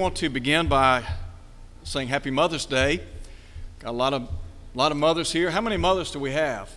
Want 0.00 0.16
to 0.16 0.30
begin 0.30 0.66
by 0.66 1.04
saying 1.84 2.08
Happy 2.08 2.30
Mother's 2.30 2.64
Day. 2.64 3.02
Got 3.80 3.90
a 3.90 3.92
lot 3.92 4.14
of, 4.14 4.22
a 4.22 4.28
lot 4.78 4.92
of 4.92 4.96
mothers 4.96 5.30
here. 5.30 5.50
How 5.50 5.60
many 5.60 5.76
mothers 5.76 6.10
do 6.10 6.18
we 6.18 6.30
have? 6.30 6.70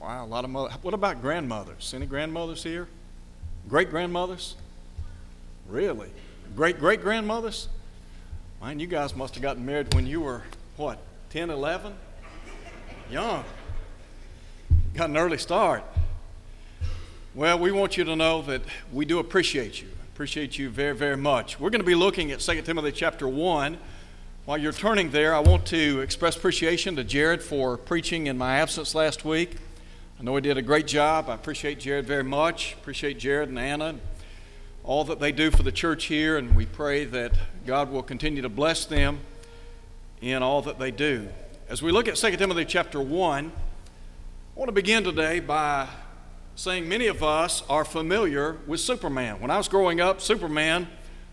Wow, 0.00 0.24
a 0.24 0.26
lot 0.26 0.44
of 0.44 0.50
mothers. 0.50 0.72
What 0.80 0.94
about 0.94 1.20
grandmothers? 1.20 1.92
Any 1.94 2.06
grandmothers 2.06 2.62
here? 2.62 2.88
Great 3.68 3.90
grandmothers? 3.90 4.56
Really? 5.68 6.08
Great 6.56 6.78
great 6.78 7.02
grandmothers? 7.02 7.68
Man, 8.62 8.80
you 8.80 8.86
guys 8.86 9.14
must 9.14 9.34
have 9.34 9.42
gotten 9.42 9.66
married 9.66 9.92
when 9.92 10.06
you 10.06 10.22
were, 10.22 10.44
what, 10.78 10.98
10, 11.28 11.50
11? 11.50 11.92
Young. 13.10 13.44
Got 14.94 15.10
an 15.10 15.18
early 15.18 15.36
start. 15.36 15.84
Well, 17.34 17.58
we 17.58 17.70
want 17.70 17.98
you 17.98 18.04
to 18.04 18.16
know 18.16 18.40
that 18.42 18.62
we 18.90 19.04
do 19.04 19.18
appreciate 19.18 19.82
you. 19.82 19.88
Appreciate 20.18 20.58
you 20.58 20.68
very, 20.68 20.96
very 20.96 21.16
much. 21.16 21.60
We're 21.60 21.70
going 21.70 21.80
to 21.80 21.86
be 21.86 21.94
looking 21.94 22.32
at 22.32 22.40
2 22.40 22.62
Timothy 22.62 22.90
chapter 22.90 23.28
1. 23.28 23.78
While 24.46 24.58
you're 24.58 24.72
turning 24.72 25.12
there, 25.12 25.32
I 25.32 25.38
want 25.38 25.64
to 25.66 26.00
express 26.00 26.36
appreciation 26.36 26.96
to 26.96 27.04
Jared 27.04 27.40
for 27.40 27.76
preaching 27.76 28.26
in 28.26 28.36
my 28.36 28.56
absence 28.56 28.96
last 28.96 29.24
week. 29.24 29.58
I 30.18 30.24
know 30.24 30.34
he 30.34 30.40
did 30.40 30.58
a 30.58 30.62
great 30.62 30.88
job. 30.88 31.28
I 31.28 31.36
appreciate 31.36 31.78
Jared 31.78 32.04
very 32.04 32.24
much. 32.24 32.72
Appreciate 32.72 33.20
Jared 33.20 33.48
and 33.48 33.60
Anna, 33.60 33.84
and 33.90 34.00
all 34.82 35.04
that 35.04 35.20
they 35.20 35.30
do 35.30 35.52
for 35.52 35.62
the 35.62 35.70
church 35.70 36.06
here, 36.06 36.36
and 36.36 36.56
we 36.56 36.66
pray 36.66 37.04
that 37.04 37.38
God 37.64 37.88
will 37.88 38.02
continue 38.02 38.42
to 38.42 38.48
bless 38.48 38.86
them 38.86 39.20
in 40.20 40.42
all 40.42 40.62
that 40.62 40.80
they 40.80 40.90
do. 40.90 41.28
As 41.68 41.80
we 41.80 41.92
look 41.92 42.08
at 42.08 42.16
2 42.16 42.36
Timothy 42.38 42.64
chapter 42.64 43.00
1, 43.00 43.52
I 43.52 44.58
want 44.58 44.68
to 44.68 44.72
begin 44.72 45.04
today 45.04 45.38
by 45.38 45.86
saying 46.58 46.88
many 46.88 47.06
of 47.06 47.22
us 47.22 47.62
are 47.70 47.84
familiar 47.84 48.56
with 48.66 48.80
Superman. 48.80 49.40
When 49.40 49.48
I 49.48 49.56
was 49.58 49.68
growing 49.68 50.00
up, 50.00 50.20
Superman 50.20 50.88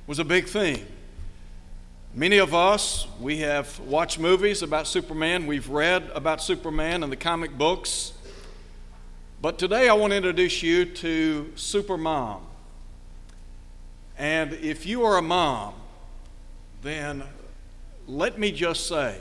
was 0.06 0.20
a 0.20 0.24
big 0.24 0.46
thing. 0.46 0.86
Many 2.14 2.38
of 2.38 2.54
us, 2.54 3.08
we 3.20 3.38
have 3.38 3.80
watched 3.80 4.20
movies 4.20 4.62
about 4.62 4.86
Superman, 4.86 5.48
we've 5.48 5.68
read 5.68 6.12
about 6.14 6.44
Superman 6.44 7.02
in 7.02 7.10
the 7.10 7.16
comic 7.16 7.58
books. 7.58 8.14
But 9.42 9.58
today 9.58 9.90
I 9.90 9.94
want 9.94 10.12
to 10.12 10.18
introduce 10.18 10.62
you 10.62 10.86
to 10.86 11.52
Supermom. 11.56 12.42
And 14.20 14.54
if 14.54 14.86
you 14.86 15.06
are 15.06 15.18
a 15.18 15.24
mom, 15.24 15.74
then 16.84 17.24
let 18.06 18.38
me 18.38 18.52
just 18.52 18.86
say, 18.86 19.18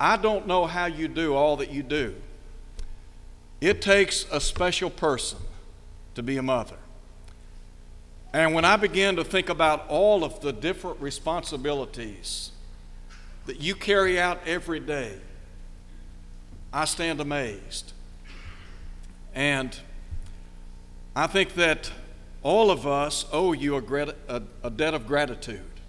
I 0.00 0.16
don't 0.16 0.46
know 0.46 0.64
how 0.64 0.86
you 0.86 1.06
do 1.06 1.34
all 1.34 1.58
that 1.58 1.70
you 1.70 1.82
do. 1.82 2.14
It 3.64 3.80
takes 3.80 4.26
a 4.30 4.42
special 4.42 4.90
person 4.90 5.38
to 6.16 6.22
be 6.22 6.36
a 6.36 6.42
mother. 6.42 6.76
And 8.30 8.52
when 8.52 8.62
I 8.62 8.76
begin 8.76 9.16
to 9.16 9.24
think 9.24 9.48
about 9.48 9.88
all 9.88 10.22
of 10.22 10.40
the 10.40 10.52
different 10.52 11.00
responsibilities 11.00 12.50
that 13.46 13.62
you 13.62 13.74
carry 13.74 14.20
out 14.20 14.38
every 14.44 14.80
day, 14.80 15.16
I 16.74 16.84
stand 16.84 17.22
amazed. 17.22 17.94
And 19.34 19.74
I 21.16 21.26
think 21.26 21.54
that 21.54 21.90
all 22.42 22.70
of 22.70 22.86
us 22.86 23.24
owe 23.32 23.54
you 23.54 23.76
a, 23.76 23.80
grat- 23.80 24.18
a, 24.28 24.42
a, 24.62 24.68
debt 24.68 24.92
of 24.92 25.06
gratitude 25.06 25.80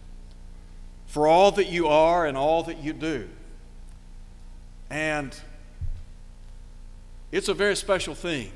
for 1.08 1.28
all 1.28 1.52
that 1.52 1.68
you 1.68 1.88
are 1.88 2.26
and 2.26 2.38
all 2.38 2.64
that 2.64 2.82
you 2.82 2.94
do. 2.94 3.28
And 4.90 5.38
it's 7.36 7.50
a 7.50 7.54
very 7.54 7.76
special 7.76 8.16
thing 8.16 8.50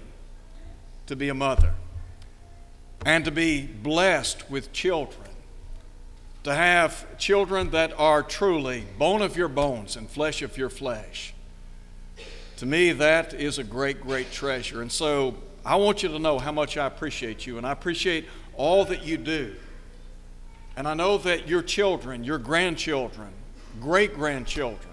to 1.06 1.14
be 1.14 1.28
a 1.28 1.34
mother 1.34 1.74
and 3.06 3.26
to 3.26 3.32
be 3.32 3.68
blessed 3.68 4.50
with 4.50 4.72
children. 4.72 5.28
To 6.44 6.56
have 6.56 7.18
children 7.18 7.72
that 7.72 7.92
are 8.00 8.24
truly 8.24 8.86
bone 8.98 9.22
of 9.22 9.36
your 9.36 9.50
bones 9.50 9.98
and 9.98 10.10
flesh 10.10 10.42
of 10.42 10.58
your 10.58 10.70
flesh. 10.70 11.34
To 12.56 12.66
me, 12.66 12.94
that 12.94 13.34
is 13.34 13.60
a 13.60 13.66
great, 13.66 14.00
great 14.00 14.32
treasure. 14.32 14.82
And 14.82 14.90
so 14.90 15.36
I 15.66 15.76
want 15.76 16.02
you 16.02 16.08
to 16.08 16.20
know 16.20 16.40
how 16.40 16.54
much 16.54 16.78
I 16.78 16.86
appreciate 16.86 17.46
you, 17.46 17.58
and 17.58 17.68
I 17.68 17.74
appreciate 17.74 18.28
all 18.56 18.86
that 18.86 19.04
you 19.04 19.18
do. 19.18 19.56
And 20.78 20.88
I 20.88 20.94
know 20.94 21.18
that 21.18 21.50
your 21.50 21.64
children, 21.64 22.24
your 22.24 22.38
grandchildren, 22.38 23.34
great 23.82 24.14
grandchildren, 24.14 24.89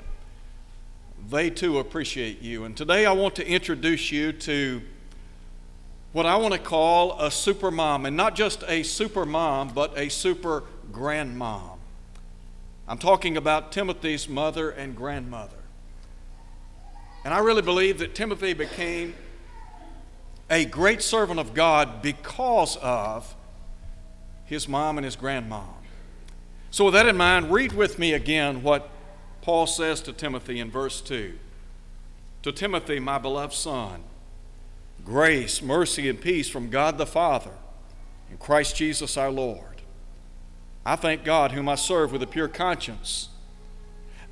they 1.28 1.50
too 1.50 1.78
appreciate 1.78 2.41
you. 2.41 2.64
And 2.64 2.76
today 2.76 3.06
I 3.06 3.12
want 3.12 3.37
to 3.37 3.47
introduce 3.47 4.12
you 4.12 4.32
to 4.32 4.82
what 6.12 6.26
I 6.26 6.37
want 6.37 6.54
to 6.54 6.60
call 6.60 7.20
a 7.20 7.31
super 7.31 7.70
mom, 7.70 8.06
and 8.06 8.16
not 8.16 8.34
just 8.34 8.64
a 8.69 8.82
super 8.82 9.26
mom, 9.26 9.70
but 9.75 9.97
a 9.98 10.09
super 10.09 10.65
grandmom. 10.91 11.78
I'm 12.88 12.98
talking 12.98 13.36
about 13.36 13.72
Timothy's 13.72 14.28
mother 14.28 14.70
and 14.70 14.97
grandmother. 14.97 15.56
And 17.25 17.34
I 17.34 17.38
really 17.38 17.62
believe 17.62 17.98
that 17.98 18.15
Timothy 18.15 18.54
became 18.54 19.15
a 20.48 20.65
great 20.65 21.03
servant 21.03 21.41
of 21.41 21.54
God 21.54 22.00
because 22.00 22.76
of 22.76 23.34
his 24.44 24.69
mom 24.69 24.97
and 24.97 25.04
his 25.04 25.16
grandmom. 25.16 25.65
So, 26.70 26.84
with 26.84 26.94
that 26.94 27.06
in 27.06 27.16
mind, 27.16 27.50
read 27.50 27.72
with 27.72 27.98
me 27.98 28.12
again 28.12 28.62
what 28.62 28.88
Paul 29.47 29.69
says 29.69 30.01
to 30.01 30.12
Timothy 30.12 30.59
in 30.59 30.73
verse 30.73 31.01
2 31.01 31.39
To 32.43 32.51
Timothy, 32.51 32.99
my 32.99 33.17
beloved 33.17 33.55
son, 33.55 34.03
grace, 35.05 35.62
mercy, 35.62 36.09
and 36.09 36.21
peace 36.21 36.49
from 36.49 36.69
God 36.69 36.99
the 36.99 37.07
Father 37.07 37.53
and 38.29 38.41
Christ 38.41 38.75
Jesus 38.75 39.17
our 39.17 39.31
Lord. 39.31 39.83
I 40.84 40.97
thank 40.97 41.23
God, 41.23 41.53
whom 41.53 41.69
I 41.69 41.77
serve 41.77 42.11
with 42.11 42.25
a 42.25 42.27
pure 42.27 42.49
conscience, 42.49 43.29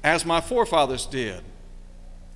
as 0.03 0.27
my 0.27 0.41
forefathers 0.41 1.07
did. 1.07 1.45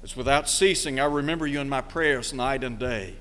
As 0.04 0.16
without 0.16 0.48
ceasing 0.48 1.00
I 1.00 1.06
remember 1.06 1.48
you 1.48 1.58
in 1.58 1.68
my 1.68 1.80
prayers 1.80 2.32
night 2.32 2.62
and 2.62 2.78
day, 2.78 3.16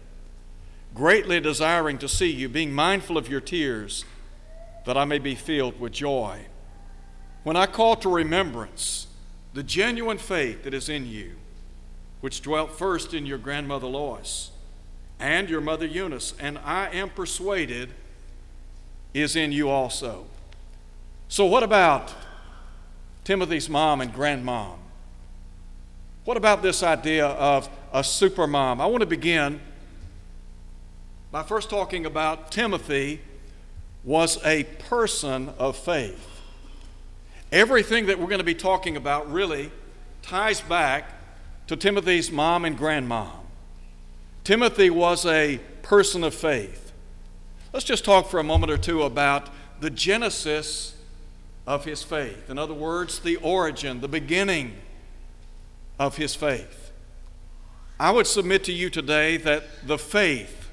greatly 0.94 1.40
desiring 1.40 1.98
to 1.98 2.08
see 2.08 2.30
you, 2.30 2.48
being 2.48 2.74
mindful 2.74 3.18
of 3.18 3.28
your 3.28 3.42
tears, 3.42 4.06
that 4.86 4.98
I 4.98 5.06
may 5.06 5.18
be 5.18 5.34
filled 5.34 5.80
with 5.80 5.94
joy. 5.94 6.46
When 7.42 7.56
I 7.58 7.66
call 7.66 7.96
to 7.96 8.10
remembrance, 8.10 9.07
the 9.58 9.64
genuine 9.64 10.20
faith 10.20 10.66
that 10.66 10.74
is 10.76 10.88
in 10.88 11.08
you, 11.08 11.32
which 12.22 12.44
dwelt 12.44 12.78
first 12.78 13.16
in 13.16 13.26
your 13.26 13.40
grandmother 13.40 13.88
Lois 13.88 14.52
and 15.20 15.50
your 15.50 15.62
mother 15.62 15.88
Eunice, 15.88 16.36
and 16.40 16.60
I 16.60 16.90
am 16.90 17.10
persuaded 17.10 17.90
is 19.16 19.36
in 19.36 19.52
you 19.52 19.68
also. 19.68 20.28
So, 21.28 21.44
what 21.46 21.64
about 21.64 22.14
Timothy's 23.24 23.68
mom 23.68 24.00
and 24.00 24.14
grandmom? 24.14 24.76
What 26.24 26.38
about 26.38 26.62
this 26.62 26.84
idea 26.84 27.26
of 27.26 27.68
a 27.92 28.02
supermom? 28.02 28.80
I 28.80 28.86
want 28.86 29.02
to 29.02 29.08
begin 29.08 29.60
by 31.32 31.42
first 31.42 31.72
talking 31.72 32.06
about 32.06 32.52
Timothy 32.52 33.22
was 34.04 34.38
a 34.46 34.66
person 34.66 35.50
of 35.58 35.76
faith. 35.76 36.37
Everything 37.52 38.08
that 38.08 38.20
we're 38.20 38.28
going 38.28 38.40
to 38.40 38.44
be 38.44 38.56
talking 38.56 38.98
about 38.98 39.32
really 39.32 39.72
ties 40.22 40.60
back 40.62 41.14
to 41.68 41.76
Timothy's 41.76 42.32
mom 42.32 42.66
and 42.66 42.78
grandmom. 42.78 43.30
Timothy 44.44 44.90
was 44.90 45.26
a 45.26 45.60
person 45.82 46.24
of 46.24 46.34
faith. 46.34 46.92
Let's 47.74 47.86
just 47.86 48.04
talk 48.04 48.28
for 48.28 48.40
a 48.40 48.44
moment 48.44 48.72
or 48.72 48.78
two 48.78 49.04
about 49.04 49.50
the 49.80 49.90
genesis 49.90 50.96
of 51.66 51.86
his 51.86 52.04
faith. 52.04 52.50
In 52.50 52.58
other 52.58 52.74
words, 52.74 53.20
the 53.20 53.36
origin, 53.38 54.02
the 54.02 54.08
beginning 54.08 54.74
of 56.00 56.18
his 56.18 56.36
faith. 56.36 56.92
I 58.00 58.12
would 58.12 58.28
submit 58.28 58.64
to 58.66 58.74
you 58.74 58.90
today 58.90 59.38
that 59.38 59.64
the 59.86 59.98
faith 59.98 60.70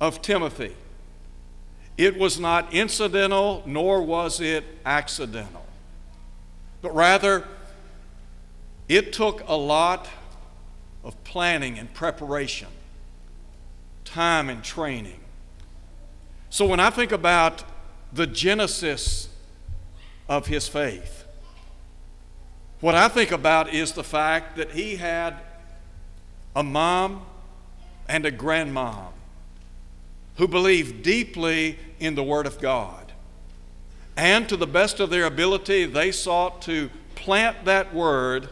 of 0.00 0.22
Timothy 0.22 0.74
it 2.00 2.18
was 2.18 2.40
not 2.40 2.72
incidental, 2.72 3.62
nor 3.66 4.00
was 4.00 4.40
it 4.40 4.64
accidental. 4.86 5.66
But 6.80 6.94
rather, 6.94 7.46
it 8.88 9.12
took 9.12 9.46
a 9.46 9.54
lot 9.54 10.08
of 11.04 11.22
planning 11.24 11.78
and 11.78 11.92
preparation, 11.92 12.68
time 14.06 14.48
and 14.48 14.64
training. 14.64 15.20
So 16.48 16.64
when 16.64 16.80
I 16.80 16.88
think 16.88 17.12
about 17.12 17.64
the 18.10 18.26
genesis 18.26 19.28
of 20.26 20.46
his 20.46 20.66
faith, 20.66 21.26
what 22.80 22.94
I 22.94 23.08
think 23.08 23.30
about 23.30 23.74
is 23.74 23.92
the 23.92 24.04
fact 24.04 24.56
that 24.56 24.70
he 24.70 24.96
had 24.96 25.36
a 26.56 26.62
mom 26.62 27.26
and 28.08 28.24
a 28.24 28.32
grandmom 28.32 29.12
who 30.36 30.48
believed 30.48 31.02
deeply 31.02 31.78
in 31.98 32.14
the 32.14 32.22
Word 32.22 32.46
of 32.46 32.60
God. 32.60 33.12
And 34.16 34.48
to 34.48 34.56
the 34.56 34.66
best 34.66 35.00
of 35.00 35.10
their 35.10 35.24
ability, 35.24 35.86
they 35.86 36.12
sought 36.12 36.62
to 36.62 36.90
plant 37.14 37.64
that 37.64 37.94
Word 37.94 38.48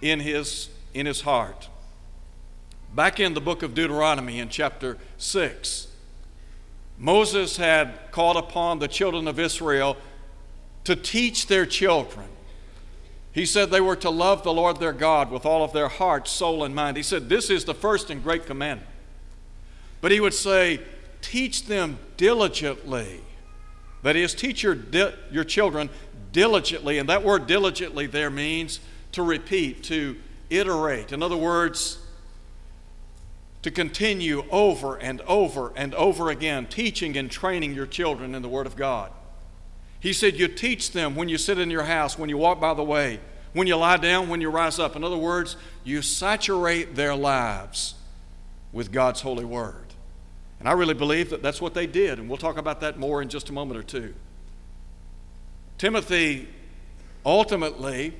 in 0.00 0.20
his, 0.20 0.68
in 0.94 1.06
his 1.06 1.22
heart. 1.22 1.68
Back 2.94 3.20
in 3.20 3.34
the 3.34 3.40
book 3.40 3.62
of 3.62 3.74
Deuteronomy 3.74 4.38
in 4.38 4.48
chapter 4.48 4.98
6, 5.18 5.88
Moses 6.98 7.56
had 7.56 8.10
called 8.10 8.36
upon 8.36 8.78
the 8.78 8.88
children 8.88 9.28
of 9.28 9.38
Israel 9.38 9.96
to 10.84 10.96
teach 10.96 11.46
their 11.46 11.66
children. 11.66 12.26
He 13.32 13.46
said 13.46 13.70
they 13.70 13.80
were 13.80 13.96
to 13.96 14.10
love 14.10 14.42
the 14.42 14.52
Lord 14.52 14.80
their 14.80 14.92
God 14.92 15.30
with 15.30 15.46
all 15.46 15.62
of 15.62 15.72
their 15.72 15.88
heart, 15.88 16.26
soul, 16.26 16.64
and 16.64 16.74
mind. 16.74 16.96
He 16.96 17.02
said, 17.02 17.28
This 17.28 17.48
is 17.48 17.64
the 17.64 17.74
first 17.74 18.10
and 18.10 18.22
great 18.22 18.44
commandment. 18.46 18.89
But 20.00 20.12
he 20.12 20.20
would 20.20 20.34
say, 20.34 20.80
Teach 21.20 21.66
them 21.66 21.98
diligently. 22.16 23.20
That 24.02 24.16
is, 24.16 24.34
teach 24.34 24.62
your, 24.62 24.74
di- 24.74 25.12
your 25.30 25.44
children 25.44 25.90
diligently. 26.32 26.98
And 26.98 27.08
that 27.08 27.22
word 27.22 27.46
diligently 27.46 28.06
there 28.06 28.30
means 28.30 28.80
to 29.12 29.22
repeat, 29.22 29.82
to 29.84 30.16
iterate. 30.48 31.12
In 31.12 31.22
other 31.22 31.36
words, 31.36 31.98
to 33.62 33.70
continue 33.70 34.44
over 34.50 34.96
and 34.96 35.20
over 35.22 35.72
and 35.76 35.94
over 35.94 36.30
again, 36.30 36.66
teaching 36.66 37.16
and 37.16 37.30
training 37.30 37.74
your 37.74 37.86
children 37.86 38.34
in 38.34 38.42
the 38.42 38.48
Word 38.48 38.66
of 38.66 38.76
God. 38.76 39.12
He 39.98 40.12
said, 40.14 40.38
You 40.38 40.48
teach 40.48 40.92
them 40.92 41.14
when 41.14 41.28
you 41.28 41.36
sit 41.36 41.58
in 41.58 41.70
your 41.70 41.84
house, 41.84 42.18
when 42.18 42.30
you 42.30 42.38
walk 42.38 42.58
by 42.58 42.72
the 42.72 42.82
way, 42.82 43.20
when 43.52 43.66
you 43.66 43.76
lie 43.76 43.98
down, 43.98 44.28
when 44.28 44.40
you 44.40 44.48
rise 44.48 44.78
up. 44.78 44.96
In 44.96 45.04
other 45.04 45.18
words, 45.18 45.56
you 45.84 46.00
saturate 46.00 46.94
their 46.94 47.14
lives 47.14 47.94
with 48.72 48.92
God's 48.92 49.20
holy 49.20 49.44
Word. 49.44 49.89
And 50.60 50.68
I 50.68 50.72
really 50.72 50.94
believe 50.94 51.30
that 51.30 51.42
that's 51.42 51.60
what 51.60 51.74
they 51.74 51.86
did, 51.86 52.18
and 52.18 52.28
we'll 52.28 52.38
talk 52.38 52.58
about 52.58 52.80
that 52.82 52.98
more 52.98 53.20
in 53.22 53.28
just 53.28 53.48
a 53.48 53.52
moment 53.52 53.80
or 53.80 53.82
two. 53.82 54.14
Timothy 55.78 56.48
ultimately 57.24 58.12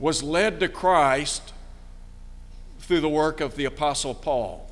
was 0.00 0.22
led 0.22 0.58
to 0.60 0.68
Christ 0.68 1.52
through 2.80 3.00
the 3.00 3.08
work 3.08 3.40
of 3.40 3.54
the 3.54 3.64
Apostle 3.64 4.14
Paul. 4.14 4.68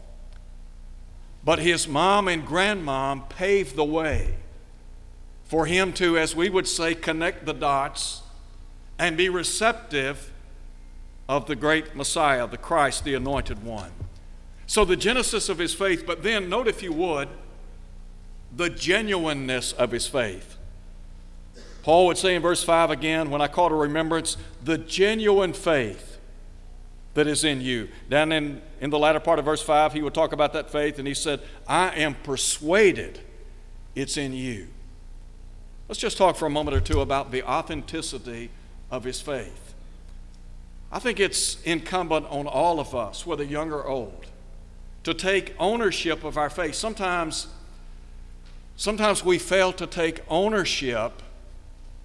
But 1.45 1.61
his 1.61 1.87
mom 1.87 2.27
and 2.27 2.45
grandmom 2.45 3.29
paved 3.29 3.77
the 3.77 3.85
way 3.85 4.35
for 5.45 5.67
him 5.67 5.93
to, 5.93 6.19
as 6.19 6.35
we 6.35 6.49
would 6.49 6.67
say, 6.67 6.97
connect 6.97 7.47
the 7.47 7.55
dots 7.55 8.23
and 8.99 9.17
be 9.17 9.29
receptive 9.29 10.33
of 11.29 11.47
the 11.47 11.55
great 11.55 11.95
Messiah, 11.95 12.49
the 12.49 12.57
Christ, 12.57 13.05
the 13.05 13.15
anointed 13.15 13.63
one. 13.63 13.93
So, 14.67 14.85
the 14.85 14.97
genesis 14.97 15.49
of 15.49 15.59
his 15.59 15.75
faith, 15.75 16.05
but 16.07 16.23
then 16.23 16.49
note, 16.49 16.67
if 16.67 16.83
you 16.83 16.93
would, 16.93 17.29
the 18.55 18.69
genuineness 18.69 19.73
of 19.73 19.93
his 19.93 20.07
faith. 20.07 20.57
Paul 21.83 22.07
would 22.07 22.19
say 22.19 22.35
in 22.35 22.43
verse 22.43 22.65
5 22.65 22.91
again, 22.91 23.31
when 23.31 23.41
I 23.41 23.47
call 23.47 23.69
to 23.69 23.75
remembrance, 23.75 24.37
the 24.65 24.77
genuine 24.77 25.53
faith 25.53 26.19
that 27.15 27.27
is 27.27 27.45
in 27.45 27.61
you. 27.61 27.89
Down 28.11 28.33
in, 28.33 28.61
in 28.81 28.91
the 28.91 28.99
latter 28.99 29.21
part 29.21 29.39
of 29.39 29.45
verse 29.45 29.63
5, 29.63 29.93
he 29.93 30.03
would 30.03 30.15
talk 30.15 30.33
about 30.33 30.53
that 30.53 30.71
faith, 30.71 30.99
and 30.99 31.07
he 31.07 31.15
said, 31.15 31.41
I 31.67 31.95
am 31.95 32.15
persuaded 32.15 33.21
it's 33.97 34.17
in 34.19 34.35
you. 34.35 34.69
Let's 35.89 36.01
just 36.01 36.19
talk 36.19 36.37
for 36.37 36.47
a 36.47 36.51
moment 36.51 36.77
or 36.77 36.81
two 36.81 37.01
about 37.01 37.33
the 37.33 37.43
authenticity 37.43 38.51
of 38.91 39.05
his 39.05 39.21
faith. 39.21 39.75
I 40.93 40.99
think 40.99 41.19
it's 41.19 41.61
incumbent 41.63 42.27
on 42.27 42.47
all 42.47 42.79
of 42.79 42.95
us, 42.95 43.27
whether 43.27 43.43
young 43.43 43.73
or 43.73 43.85
old, 43.87 44.27
to 45.07 45.15
take 45.15 45.55
ownership 45.61 46.25
of 46.25 46.37
our 46.37 46.51
faith. 46.51 46.75
Sometimes, 46.75 47.47
sometimes 48.75 49.25
we 49.25 49.39
fail 49.39 49.73
to 49.73 49.87
take 49.87 50.21
ownership 50.27 51.23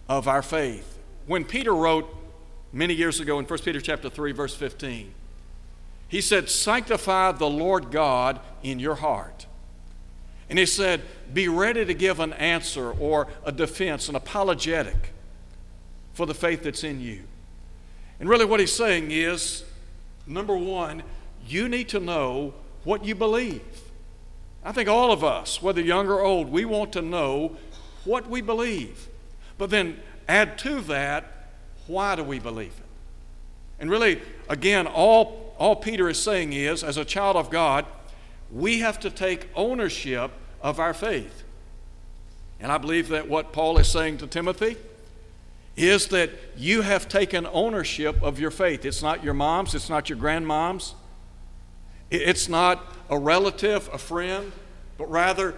of 0.08 0.28
our 0.28 0.44
faith. 0.44 1.00
When 1.26 1.44
Peter 1.44 1.74
wrote 1.74 2.08
many 2.72 2.94
years 2.94 3.20
ago 3.20 3.40
in 3.40 3.46
1 3.46 3.60
Peter 3.66 3.82
chapter 3.82 4.08
3 4.08 4.34
verse 4.34 4.54
15, 4.54 5.16
he 6.10 6.22
said, 6.22 6.48
"Sanctify 6.48 7.32
the 7.32 7.50
Lord 7.50 7.90
God 7.90 8.40
in 8.62 8.78
your 8.78 8.94
heart." 8.94 9.48
And 10.48 10.60
he 10.60 10.68
said, 10.68 11.02
"Be 11.34 11.48
ready 11.48 11.84
to 11.84 11.96
give 11.96 12.20
an 12.20 12.34
answer 12.34 12.92
or 12.92 13.28
a 13.44 13.52
defense, 13.52 14.10
an 14.10 14.16
apologetic 14.16 15.12
for 16.14 16.28
the 16.28 16.36
faith 16.36 16.62
that's 16.62 16.84
in 16.84 17.02
you." 17.02 17.24
And 18.20 18.30
really 18.30 18.46
what 18.46 18.60
he's 18.60 18.72
saying 18.72 19.10
is 19.10 19.64
number 20.28 20.56
1, 20.56 21.02
you 21.48 21.68
need 21.68 21.90
to 21.90 22.00
know 22.00 22.54
what 22.84 23.06
you 23.06 23.16
believe. 23.16 23.62
I 24.64 24.72
think 24.72 24.88
all 24.90 25.12
of 25.12 25.24
us, 25.24 25.62
whether 25.62 25.82
young 25.82 26.08
or 26.08 26.22
old, 26.22 26.52
we 26.52 26.66
want 26.66 26.94
to 26.94 27.02
know 27.02 27.58
what 28.06 28.30
we 28.30 28.42
believe. 28.42 29.08
But 29.58 29.70
then 29.70 30.00
add 30.28 30.58
to 30.60 30.82
that, 30.82 31.50
why 31.88 32.16
do 32.16 32.24
we 32.24 32.40
believe 32.40 32.74
it? 32.78 32.86
And 33.80 33.90
really, 33.90 34.22
again, 34.48 34.86
all, 34.88 35.56
all 35.58 35.76
Peter 35.76 36.08
is 36.10 36.22
saying 36.22 36.54
is, 36.54 36.84
as 36.84 36.98
a 36.98 37.06
child 37.06 37.36
of 37.36 37.50
God, 37.50 37.86
we 38.52 38.80
have 38.80 39.00
to 39.00 39.10
take 39.10 39.50
ownership 39.56 40.32
of 40.62 40.80
our 40.80 40.94
faith. 40.94 41.44
And 42.60 42.72
I 42.72 42.78
believe 42.78 43.08
that 43.10 43.28
what 43.28 43.54
Paul 43.54 43.80
is 43.80 43.88
saying 43.88 44.20
to 44.20 44.28
Timothy 44.28 44.78
is 45.76 46.08
that 46.10 46.30
you 46.56 46.82
have 46.82 47.08
taken 47.08 47.48
ownership 47.48 48.22
of 48.22 48.40
your 48.40 48.52
faith. 48.52 48.86
It's 48.86 49.02
not 49.02 49.24
your 49.24 49.34
mom's, 49.34 49.74
it's 49.74 49.90
not 49.90 50.10
your 50.10 50.18
grandmom's, 50.18 50.94
it's 52.12 52.48
not 52.48 52.86
a 53.10 53.18
relative, 53.18 53.90
a 53.92 53.98
friend, 53.98 54.52
but 54.98 55.10
rather 55.10 55.56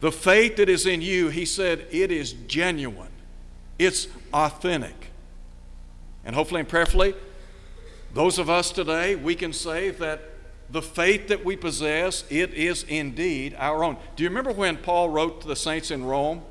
the 0.00 0.12
faith 0.12 0.56
that 0.56 0.68
is 0.68 0.86
in 0.86 1.00
you, 1.00 1.28
he 1.28 1.44
said, 1.44 1.86
it 1.90 2.12
is 2.12 2.32
genuine, 2.46 3.12
it's 3.78 4.08
authentic. 4.32 5.10
And 6.24 6.34
hopefully 6.34 6.60
and 6.60 6.68
prayerfully, 6.68 7.14
those 8.12 8.38
of 8.38 8.48
us 8.48 8.70
today, 8.70 9.16
we 9.16 9.34
can 9.34 9.52
say 9.52 9.90
that 9.90 10.20
the 10.68 10.82
faith 10.82 11.28
that 11.28 11.44
we 11.44 11.56
possess, 11.56 12.24
it 12.30 12.52
is 12.54 12.82
indeed 12.84 13.54
our 13.58 13.84
own. 13.84 13.96
Do 14.16 14.22
you 14.22 14.28
remember 14.28 14.52
when 14.52 14.76
Paul 14.76 15.10
wrote 15.10 15.40
to 15.42 15.48
the 15.48 15.56
saints 15.56 15.90
in 15.90 16.04
Rome? 16.04 16.42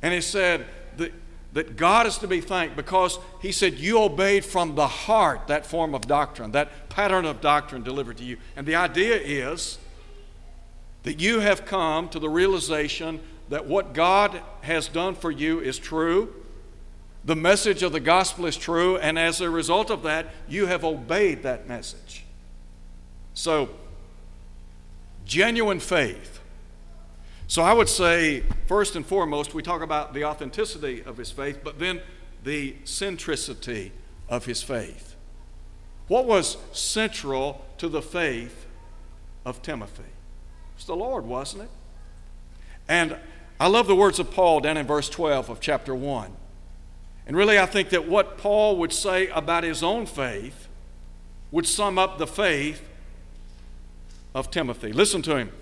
And 0.00 0.14
he 0.14 0.20
said, 0.20 0.66
that 0.96 1.12
that 1.52 1.76
God 1.76 2.06
is 2.06 2.18
to 2.18 2.26
be 2.26 2.40
thanked 2.40 2.76
because 2.76 3.18
He 3.40 3.52
said, 3.52 3.74
You 3.74 4.00
obeyed 4.02 4.44
from 4.44 4.74
the 4.74 4.86
heart 4.86 5.46
that 5.48 5.66
form 5.66 5.94
of 5.94 6.02
doctrine, 6.02 6.52
that 6.52 6.88
pattern 6.88 7.24
of 7.24 7.40
doctrine 7.40 7.82
delivered 7.82 8.18
to 8.18 8.24
you. 8.24 8.38
And 8.56 8.66
the 8.66 8.74
idea 8.74 9.16
is 9.16 9.78
that 11.02 11.20
you 11.20 11.40
have 11.40 11.64
come 11.64 12.08
to 12.10 12.18
the 12.18 12.28
realization 12.28 13.20
that 13.48 13.66
what 13.66 13.92
God 13.92 14.40
has 14.62 14.88
done 14.88 15.14
for 15.14 15.30
you 15.30 15.60
is 15.60 15.78
true, 15.78 16.32
the 17.24 17.36
message 17.36 17.82
of 17.82 17.92
the 17.92 18.00
gospel 18.00 18.46
is 18.46 18.56
true, 18.56 18.96
and 18.96 19.18
as 19.18 19.40
a 19.40 19.50
result 19.50 19.90
of 19.90 20.02
that, 20.02 20.28
you 20.48 20.66
have 20.66 20.84
obeyed 20.84 21.42
that 21.42 21.68
message. 21.68 22.24
So, 23.34 23.68
genuine 25.24 25.80
faith 25.80 26.40
so 27.52 27.60
I 27.60 27.74
would 27.74 27.90
say, 27.90 28.44
first 28.64 28.96
and 28.96 29.04
foremost, 29.04 29.52
we 29.52 29.62
talk 29.62 29.82
about 29.82 30.14
the 30.14 30.24
authenticity 30.24 31.02
of 31.04 31.18
his 31.18 31.30
faith, 31.30 31.60
but 31.62 31.78
then 31.78 32.00
the 32.42 32.72
centricity 32.86 33.90
of 34.26 34.46
his 34.46 34.62
faith. 34.62 35.16
What 36.08 36.24
was 36.24 36.56
central 36.72 37.62
to 37.76 37.90
the 37.90 38.00
faith 38.00 38.64
of 39.44 39.60
Timothy? 39.60 40.14
It's 40.76 40.86
the 40.86 40.96
Lord, 40.96 41.26
wasn't 41.26 41.64
it? 41.64 41.68
And 42.88 43.18
I 43.60 43.66
love 43.66 43.86
the 43.86 43.96
words 43.96 44.18
of 44.18 44.30
Paul 44.30 44.60
down 44.60 44.78
in 44.78 44.86
verse 44.86 45.10
12 45.10 45.50
of 45.50 45.60
chapter 45.60 45.94
1. 45.94 46.34
And 47.26 47.36
really, 47.36 47.58
I 47.58 47.66
think 47.66 47.90
that 47.90 48.08
what 48.08 48.38
Paul 48.38 48.78
would 48.78 48.94
say 48.94 49.28
about 49.28 49.62
his 49.62 49.82
own 49.82 50.06
faith 50.06 50.68
would 51.50 51.66
sum 51.66 51.98
up 51.98 52.16
the 52.16 52.26
faith 52.26 52.88
of 54.34 54.50
Timothy. 54.50 54.90
Listen 54.90 55.20
to 55.20 55.36
him. 55.36 55.52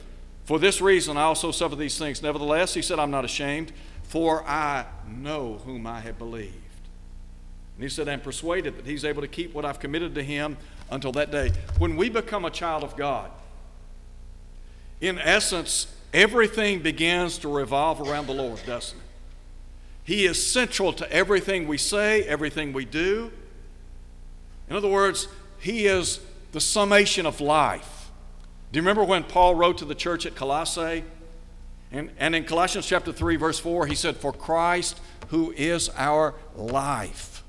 For 0.51 0.59
this 0.59 0.81
reason 0.81 1.17
I 1.17 1.23
also 1.23 1.53
suffer 1.53 1.77
these 1.77 1.97
things. 1.97 2.23
Nevertheless, 2.23 2.75
he 2.75 2.83
said, 2.83 2.99
I'm 2.99 3.13
not 3.13 3.25
ashamed, 3.25 3.71
for 4.03 4.43
I 4.49 4.85
know 5.07 5.61
whom 5.65 5.87
I 5.87 6.01
have 6.01 6.19
believed. 6.19 6.57
And 7.77 7.85
he 7.85 7.89
said, 7.89 8.09
I'm 8.09 8.21
persuaded 8.21 8.77
that 8.77 8.85
he's 8.85 9.05
able 9.05 9.23
to 9.23 9.29
keep 9.29 9.55
what 9.55 9.65
I've 9.65 9.79
committed 9.79 10.13
to 10.17 10.25
him 10.25 10.57
until 10.91 11.13
that 11.13 11.31
day. 11.31 11.53
When 11.79 11.95
we 11.95 12.09
become 12.09 12.45
a 12.45 12.51
child 12.51 12.83
of 12.83 12.97
God, 12.97 13.31
in 15.01 15.21
essence, 15.21 15.87
everything 16.13 16.83
begins 16.83 17.39
to 17.39 17.49
revolve 17.49 18.01
around 18.01 18.27
the 18.27 18.35
Lord, 18.35 18.59
doesn't 18.67 18.99
it? 18.99 19.05
He 20.03 20.27
is 20.27 20.45
central 20.45 20.93
to 20.95 21.09
everything 21.13 21.69
we 21.69 21.79
say, 21.79 22.25
everything 22.25 22.73
we 22.73 22.85
do. 22.85 23.31
In 24.69 24.75
other 24.75 24.89
words, 24.89 25.29
He 25.61 25.87
is 25.87 26.19
the 26.51 26.61
summation 26.61 27.25
of 27.25 27.41
life. 27.41 28.00
Do 28.73 28.77
you 28.77 28.83
remember 28.83 29.03
when 29.03 29.25
Paul 29.25 29.57
wrote 29.57 29.79
to 29.79 29.85
the 29.85 29.95
church 29.95 30.27
at 30.27 30.37
Colossae? 30.37 31.05
And, 31.91 32.11
and 32.19 32.37
in 32.37 32.45
Colossians 32.45 32.87
chapter 32.87 33.13
3, 33.13 33.35
verse 33.35 33.59
4, 33.59 33.87
he 33.87 33.97
said, 33.97 34.17
For 34.17 34.33
Christ, 34.33 35.01
who 35.29 35.53
is 35.57 35.89
our 35.97 36.35
life. 36.55 37.43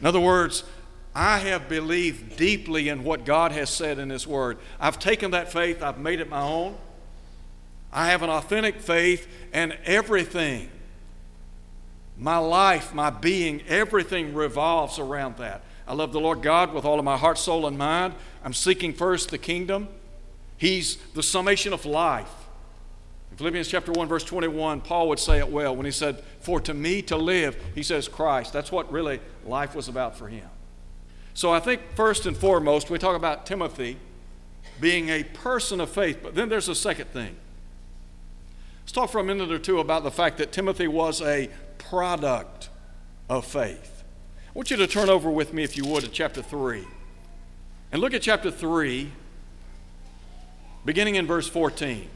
In 0.00 0.06
other 0.06 0.20
words, 0.20 0.64
I 1.14 1.38
have 1.40 1.68
believed 1.68 2.36
deeply 2.36 2.88
in 2.88 3.04
what 3.04 3.26
God 3.26 3.52
has 3.52 3.68
said 3.68 3.98
in 3.98 4.08
His 4.08 4.26
Word. 4.26 4.56
I've 4.78 4.98
taken 4.98 5.32
that 5.32 5.52
faith, 5.52 5.82
I've 5.82 5.98
made 5.98 6.20
it 6.20 6.30
my 6.30 6.40
own. 6.40 6.76
I 7.92 8.06
have 8.06 8.22
an 8.22 8.30
authentic 8.30 8.80
faith, 8.80 9.28
and 9.52 9.76
everything, 9.84 10.70
my 12.16 12.38
life, 12.38 12.94
my 12.94 13.10
being, 13.10 13.62
everything 13.66 14.32
revolves 14.32 14.98
around 14.98 15.36
that. 15.38 15.62
I 15.86 15.92
love 15.92 16.12
the 16.12 16.20
Lord 16.20 16.40
God 16.40 16.72
with 16.72 16.84
all 16.84 16.98
of 16.98 17.04
my 17.04 17.16
heart, 17.16 17.36
soul, 17.36 17.66
and 17.66 17.76
mind. 17.76 18.14
I'm 18.44 18.54
seeking 18.54 18.94
first 18.94 19.30
the 19.30 19.38
kingdom 19.38 19.88
He's 20.60 20.96
the 21.14 21.22
summation 21.22 21.72
of 21.72 21.86
life. 21.86 22.30
In 23.30 23.38
Philippians 23.38 23.66
chapter 23.66 23.92
1, 23.92 24.08
verse 24.08 24.24
21, 24.24 24.82
Paul 24.82 25.08
would 25.08 25.18
say 25.18 25.38
it 25.38 25.48
well 25.48 25.74
when 25.74 25.86
he 25.86 25.90
said, 25.90 26.22
For 26.40 26.60
to 26.60 26.74
me 26.74 27.00
to 27.02 27.16
live, 27.16 27.56
he 27.74 27.82
says, 27.82 28.08
Christ. 28.08 28.52
That's 28.52 28.70
what 28.70 28.92
really 28.92 29.20
life 29.46 29.74
was 29.74 29.88
about 29.88 30.18
for 30.18 30.28
him. 30.28 30.46
So 31.32 31.50
I 31.50 31.60
think 31.60 31.80
first 31.94 32.26
and 32.26 32.36
foremost, 32.36 32.90
we 32.90 32.98
talk 32.98 33.16
about 33.16 33.46
Timothy 33.46 33.96
being 34.78 35.08
a 35.08 35.24
person 35.24 35.80
of 35.80 35.88
faith, 35.88 36.18
but 36.22 36.34
then 36.34 36.50
there's 36.50 36.68
a 36.68 36.74
second 36.74 37.06
thing. 37.06 37.34
Let's 38.82 38.92
talk 38.92 39.08
for 39.08 39.18
a 39.22 39.24
minute 39.24 39.50
or 39.50 39.58
two 39.58 39.78
about 39.78 40.02
the 40.02 40.10
fact 40.10 40.36
that 40.36 40.52
Timothy 40.52 40.88
was 40.88 41.22
a 41.22 41.48
product 41.78 42.68
of 43.30 43.46
faith. 43.46 44.04
I 44.46 44.52
want 44.52 44.70
you 44.70 44.76
to 44.76 44.86
turn 44.86 45.08
over 45.08 45.30
with 45.30 45.54
me, 45.54 45.64
if 45.64 45.78
you 45.78 45.86
would, 45.86 46.04
to 46.04 46.10
chapter 46.10 46.42
3. 46.42 46.84
And 47.92 48.02
look 48.02 48.12
at 48.12 48.20
chapter 48.20 48.50
3, 48.50 49.10
beginning 50.84 51.16
in 51.16 51.26
verse 51.26 51.48
14. 51.48 52.08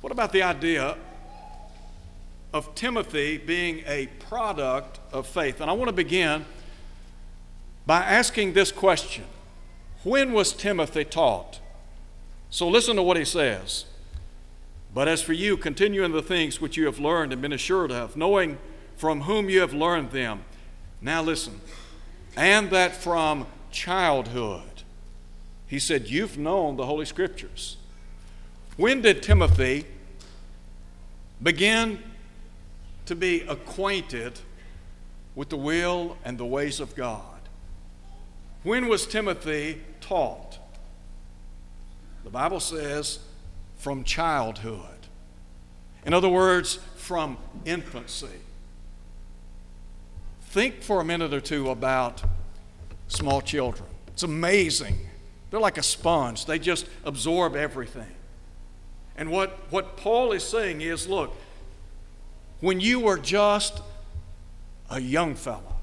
What 0.00 0.12
about 0.12 0.32
the 0.32 0.42
idea 0.42 0.96
of 2.52 2.74
Timothy 2.74 3.38
being 3.38 3.82
a 3.86 4.08
product 4.28 4.98
of 5.12 5.26
faith? 5.26 5.60
And 5.60 5.70
I 5.70 5.74
want 5.74 5.88
to 5.88 5.94
begin 5.94 6.44
by 7.86 8.00
asking 8.00 8.52
this 8.52 8.72
question 8.72 9.24
When 10.02 10.32
was 10.32 10.52
Timothy 10.52 11.04
taught? 11.04 11.60
So 12.50 12.68
listen 12.68 12.96
to 12.96 13.02
what 13.02 13.16
he 13.16 13.24
says. 13.24 13.86
But 14.94 15.08
as 15.08 15.22
for 15.22 15.32
you, 15.32 15.56
continue 15.56 16.04
in 16.04 16.12
the 16.12 16.20
things 16.20 16.60
which 16.60 16.76
you 16.76 16.84
have 16.84 16.98
learned 16.98 17.32
and 17.32 17.40
been 17.40 17.52
assured 17.52 17.90
of, 17.90 18.14
knowing 18.14 18.58
from 18.96 19.22
whom 19.22 19.48
you 19.48 19.60
have 19.60 19.72
learned 19.72 20.10
them. 20.10 20.44
Now 21.00 21.22
listen, 21.22 21.60
and 22.36 22.70
that 22.70 22.94
from 22.94 23.46
childhood. 23.70 24.71
He 25.72 25.78
said, 25.78 26.10
You've 26.10 26.36
known 26.36 26.76
the 26.76 26.84
Holy 26.84 27.06
Scriptures. 27.06 27.78
When 28.76 29.00
did 29.00 29.22
Timothy 29.22 29.86
begin 31.42 31.98
to 33.06 33.14
be 33.16 33.40
acquainted 33.40 34.38
with 35.34 35.48
the 35.48 35.56
will 35.56 36.18
and 36.26 36.36
the 36.36 36.44
ways 36.44 36.78
of 36.78 36.94
God? 36.94 37.40
When 38.64 38.86
was 38.86 39.06
Timothy 39.06 39.80
taught? 40.02 40.58
The 42.24 42.30
Bible 42.30 42.60
says, 42.60 43.20
from 43.78 44.04
childhood. 44.04 45.06
In 46.04 46.12
other 46.12 46.28
words, 46.28 46.80
from 46.96 47.38
infancy. 47.64 48.26
Think 50.42 50.82
for 50.82 51.00
a 51.00 51.04
minute 51.04 51.32
or 51.32 51.40
two 51.40 51.70
about 51.70 52.22
small 53.08 53.40
children. 53.40 53.88
It's 54.08 54.22
amazing. 54.22 54.98
They're 55.52 55.60
like 55.60 55.76
a 55.76 55.82
sponge, 55.82 56.46
they 56.46 56.58
just 56.58 56.86
absorb 57.04 57.56
everything. 57.56 58.10
And 59.18 59.30
what, 59.30 59.50
what 59.68 59.98
Paul 59.98 60.32
is 60.32 60.42
saying 60.42 60.80
is 60.80 61.06
look, 61.06 61.36
when 62.60 62.80
you 62.80 63.00
were 63.00 63.18
just 63.18 63.82
a 64.88 64.98
young 64.98 65.34
fella, 65.34 65.76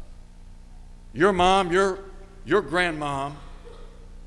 your 1.13 1.31
mom, 1.31 1.71
your, 1.71 1.99
your 2.47 2.63
grandmom, 2.63 3.33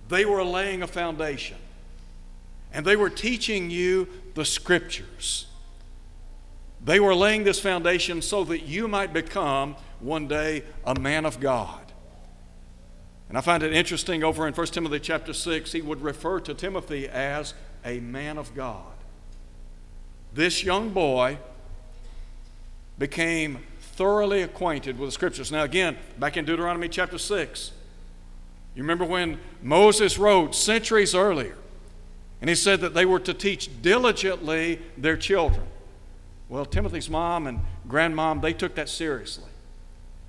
they 0.09 0.25
were 0.25 0.45
laying 0.45 0.81
a 0.81 0.87
foundation 0.87 1.57
and 2.73 2.87
they 2.87 2.95
were 2.95 3.11
teaching 3.11 3.69
you 3.69 4.07
the 4.35 4.45
scriptures. 4.45 5.47
They 6.85 7.01
were 7.01 7.17
laying 7.17 7.43
this 7.43 7.59
foundation 7.59 8.23
so 8.23 8.45
that 8.45 8.63
you 8.63 8.87
might 8.87 9.13
become 9.13 9.75
one 9.99 10.29
day 10.29 10.63
a 10.85 10.95
man 11.01 11.27
of 11.27 11.41
God. 11.41 11.82
And 13.33 13.39
I 13.39 13.41
find 13.41 13.63
it 13.63 13.73
interesting 13.73 14.23
over 14.23 14.47
in 14.47 14.53
1 14.53 14.67
Timothy 14.67 15.01
chapter 15.01 15.33
6, 15.33 15.73
he 15.73 15.81
would 15.81 16.03
refer 16.03 16.39
to 16.41 16.53
Timothy 16.53 17.09
as 17.09 17.55
a 17.83 17.99
man 17.99 18.37
of 18.37 18.55
God. 18.55 18.93
This 20.35 20.63
young 20.63 20.91
boy 20.91 21.39
became 22.99 23.61
thoroughly 23.81 24.43
acquainted 24.43 24.99
with 24.99 25.09
the 25.09 25.13
scriptures. 25.13 25.51
Now, 25.51 25.63
again, 25.63 25.97
back 26.19 26.37
in 26.37 26.45
Deuteronomy 26.45 26.91
chapter 26.91 27.17
6, 27.17 27.73
you 28.75 28.83
remember 28.83 29.07
when 29.07 29.39
Moses 29.63 30.19
wrote 30.19 30.55
centuries 30.55 31.15
earlier 31.15 31.57
and 32.43 32.51
he 32.51 32.55
said 32.55 32.83
that 32.83 32.93
they 32.93 33.07
were 33.07 33.21
to 33.21 33.33
teach 33.33 33.81
diligently 33.81 34.79
their 34.99 35.17
children. 35.17 35.65
Well, 36.51 36.67
Timothy's 36.67 37.09
mom 37.09 37.47
and 37.47 37.61
grandmom, 37.89 38.43
they 38.43 38.53
took 38.53 38.75
that 38.75 38.91
seriously. 38.91 39.49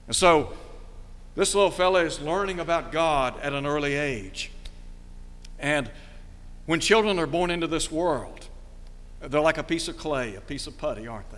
And 0.07 0.15
so 0.15 0.53
this 1.35 1.55
little 1.55 1.71
fella 1.71 2.03
is 2.03 2.19
learning 2.19 2.59
about 2.59 2.91
God 2.91 3.39
at 3.41 3.53
an 3.53 3.65
early 3.65 3.95
age. 3.95 4.51
And 5.57 5.89
when 6.65 6.79
children 6.79 7.17
are 7.19 7.27
born 7.27 7.49
into 7.49 7.67
this 7.67 7.91
world, 7.91 8.47
they're 9.21 9.41
like 9.41 9.57
a 9.57 9.63
piece 9.63 9.87
of 9.87 9.97
clay, 9.97 10.35
a 10.35 10.41
piece 10.41 10.67
of 10.67 10.77
putty, 10.77 11.07
aren't 11.07 11.29
they? 11.31 11.37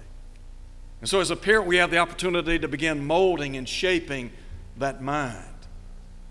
And 1.02 1.10
so 1.10 1.20
as 1.20 1.30
a 1.30 1.36
parent, 1.36 1.68
we 1.68 1.78
have 1.78 1.92
the 1.92 1.98
opportunity 1.98 2.58
to 2.60 2.68
begin 2.68 3.06
molding 3.06 3.56
and 3.58 3.70
shaping 3.70 4.32
that 4.78 5.02
mind. 5.02 5.46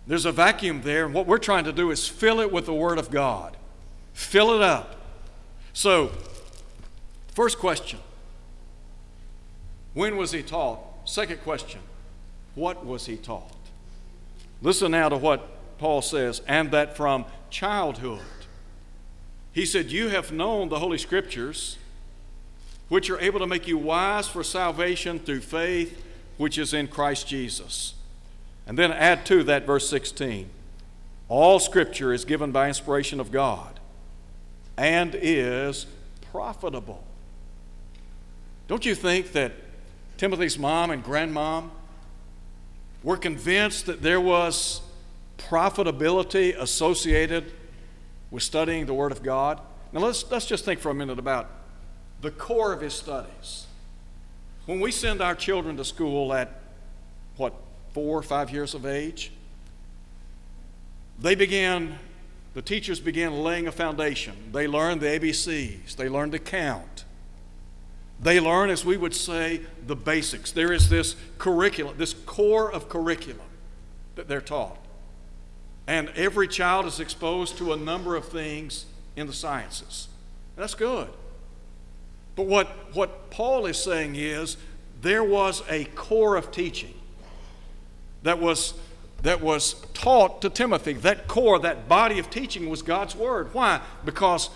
There's 0.07 0.27
a 0.27 0.33
vacuum 0.33 0.83
there, 0.83 1.07
and 1.07 1.15
what 1.15 1.27
we're 1.27 1.39
trying 1.39 1.65
to 1.65 1.73
do 1.73 1.91
is 1.91 2.07
fill 2.07 2.41
it 2.41 2.53
with 2.53 2.67
the 2.67 2.75
Word 2.75 2.99
of 2.99 3.11
God. 3.11 3.57
Fill 4.13 4.55
it 4.55 4.63
up. 4.63 4.97
So, 5.73 6.13
first 7.29 7.59
question 7.59 8.01
When 9.95 10.17
was 10.17 10.33
he 10.33 10.43
taught? 10.43 10.81
Second 11.05 11.43
question 11.43 11.81
What 12.55 12.85
was 12.85 13.07
he 13.07 13.17
taught? 13.17 13.54
Listen 14.63 14.93
now 14.93 15.09
to 15.09 15.17
what 15.17 15.79
Paul 15.79 16.03
says, 16.03 16.41
and 16.47 16.71
that 16.71 16.97
from 16.97 17.25
childhood. 17.51 18.21
He 19.53 19.67
said, 19.67 19.91
You 19.91 20.09
have 20.09 20.33
known 20.33 20.69
the 20.69 20.79
Holy 20.79 20.99
Scriptures, 20.99 21.79
which 22.89 23.11
are 23.11 23.21
able 23.21 23.41
to 23.41 23.47
make 23.47 23.67
you 23.69 23.79
wise 23.79 24.29
for 24.29 24.43
salvation 24.43 25.19
through 25.19 25.41
faith 25.41 26.05
which 26.37 26.59
is 26.59 26.75
in 26.75 26.89
Christ 26.89 27.29
Jesus. 27.29 27.95
And 28.67 28.79
then 28.79 28.93
add 28.93 29.27
to 29.27 29.43
that 29.45 29.67
verse 29.67 29.89
16 29.89 30.49
All 31.29 31.59
Scripture 31.59 32.13
is 32.13 32.25
given 32.25 32.53
by 32.53 32.69
inspiration 32.69 33.21
of 33.21 33.31
God 33.31 33.81
and 34.77 35.17
is 35.21 35.87
profitable. 36.33 37.05
Don't 38.67 38.85
you 38.85 38.95
think 38.95 39.33
that 39.33 39.53
Timothy's 40.17 40.59
mom 40.59 40.91
and 40.91 41.05
grandmom 41.05 41.71
were 43.05 43.19
convinced 43.19 43.87
that 43.87 44.03
there 44.03 44.21
was 44.21 44.81
profitability 45.39 46.59
associated 46.59 47.53
with 48.31 48.43
studying 48.43 48.87
the 48.87 48.95
Word 48.95 49.13
of 49.13 49.23
God? 49.23 49.61
Now 49.93 50.01
let's, 50.01 50.29
let's 50.31 50.47
just 50.47 50.65
think 50.65 50.81
for 50.81 50.91
a 50.91 50.95
minute 50.95 51.19
about 51.19 51.49
the 52.23 52.31
core 52.31 52.73
of 52.73 52.81
his 52.81 52.95
studies. 52.95 53.67
When 54.67 54.81
we 54.81 54.91
send 54.91 55.21
our 55.21 55.35
children 55.35 55.77
to 55.77 55.85
school 55.85 56.33
at, 56.33 56.61
what, 57.37 57.53
four 57.93 58.19
or 58.19 58.23
five 58.23 58.51
years 58.51 58.75
of 58.75 58.87
age, 58.87 59.31
they 61.21 61.35
begin 61.35 61.99
the 62.55 62.63
teachers 62.63 63.01
began 63.01 63.43
laying 63.43 63.67
a 63.67 63.73
foundation. 63.73 64.35
They 64.53 64.69
learned 64.69 65.01
the 65.01 65.07
ABCs, 65.07 65.97
they 65.97 66.09
learned 66.09 66.33
to 66.33 66.39
count. 66.39 66.94
They 68.21 68.41
learn, 68.41 68.71
as 68.71 68.85
we 68.85 68.97
would 68.97 69.15
say, 69.15 69.61
the 69.87 69.97
basics. 69.97 70.53
There 70.53 70.73
is 70.73 70.89
this 70.89 71.17
curriculum, 71.39 71.97
this 71.99 72.15
core 72.15 72.73
of 72.73 72.89
curriculum 72.89 73.47
that 74.15 74.29
they're 74.29 74.41
taught. 74.41 74.79
And 75.87 76.09
every 76.11 76.49
child 76.49 76.87
is 76.87 77.01
exposed 77.01 77.59
to 77.59 77.73
a 77.73 77.77
number 77.77 78.17
of 78.17 78.27
things 78.27 78.87
in 79.17 79.27
the 79.27 79.33
sciences. 79.33 80.09
That's 80.57 80.75
good. 80.75 81.09
But 82.37 82.47
what, 82.47 82.69
what 82.95 83.31
Paul 83.31 83.67
is 83.67 83.77
saying 83.77 84.15
is 84.17 84.57
there 85.03 85.25
was 85.25 85.63
a 85.69 85.85
core 85.85 86.37
of 86.37 86.51
teaching 86.51 86.95
that 88.23 88.41
was 88.41 88.75
that 89.25 89.41
was 89.41 89.75
taught 89.95 90.43
to 90.43 90.51
Timothy. 90.51 90.93
That 90.93 91.27
core, 91.29 91.59
that 91.61 91.89
body 91.89 92.19
of 92.19 92.29
teaching 92.29 92.69
was 92.69 92.83
God's 92.83 93.17
Word. 93.17 93.55
Why? 93.55 93.81
Because 94.05 94.51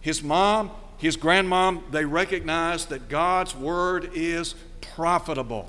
his 0.00 0.22
mom, 0.22 0.70
his 1.02 1.16
grandmom, 1.16 1.82
they 1.90 2.04
recognized 2.04 2.88
that 2.90 3.08
God's 3.08 3.56
Word 3.56 4.10
is 4.14 4.54
profitable. 4.80 5.68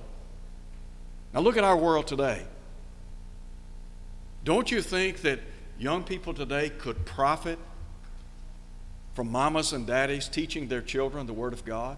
Now 1.34 1.40
look 1.40 1.58
at 1.58 1.64
our 1.64 1.76
world 1.76 2.06
today. 2.06 2.46
Don't 4.44 4.70
you 4.70 4.80
think 4.80 5.22
that 5.24 5.40
young 5.80 6.04
people 6.04 6.36
today 6.36 6.70
could 6.70 7.04
profit 7.04 7.58
from 9.16 9.32
mamas 9.32 9.74
and 9.74 9.88
daddies 9.88 10.28
teaching 10.28 10.68
their 10.68 10.82
children 10.82 11.26
the 11.26 11.34
Word 11.34 11.54
of 11.54 11.66
God? 11.66 11.98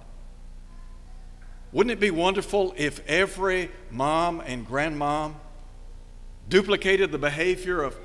Wouldn't 1.74 1.92
it 1.92 2.00
be 2.00 2.12
wonderful 2.12 2.74
if 2.78 3.06
every 3.06 3.70
mom 3.92 4.42
and 4.46 4.66
grandmom 4.66 5.36
duplicated 6.48 7.12
the 7.12 7.18
behavior 7.18 7.84
of 7.84 7.98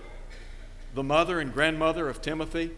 the 0.92 1.04
mother 1.04 1.38
and 1.38 1.52
grandmother 1.52 2.08
of 2.08 2.20
Timothy. 2.20 2.72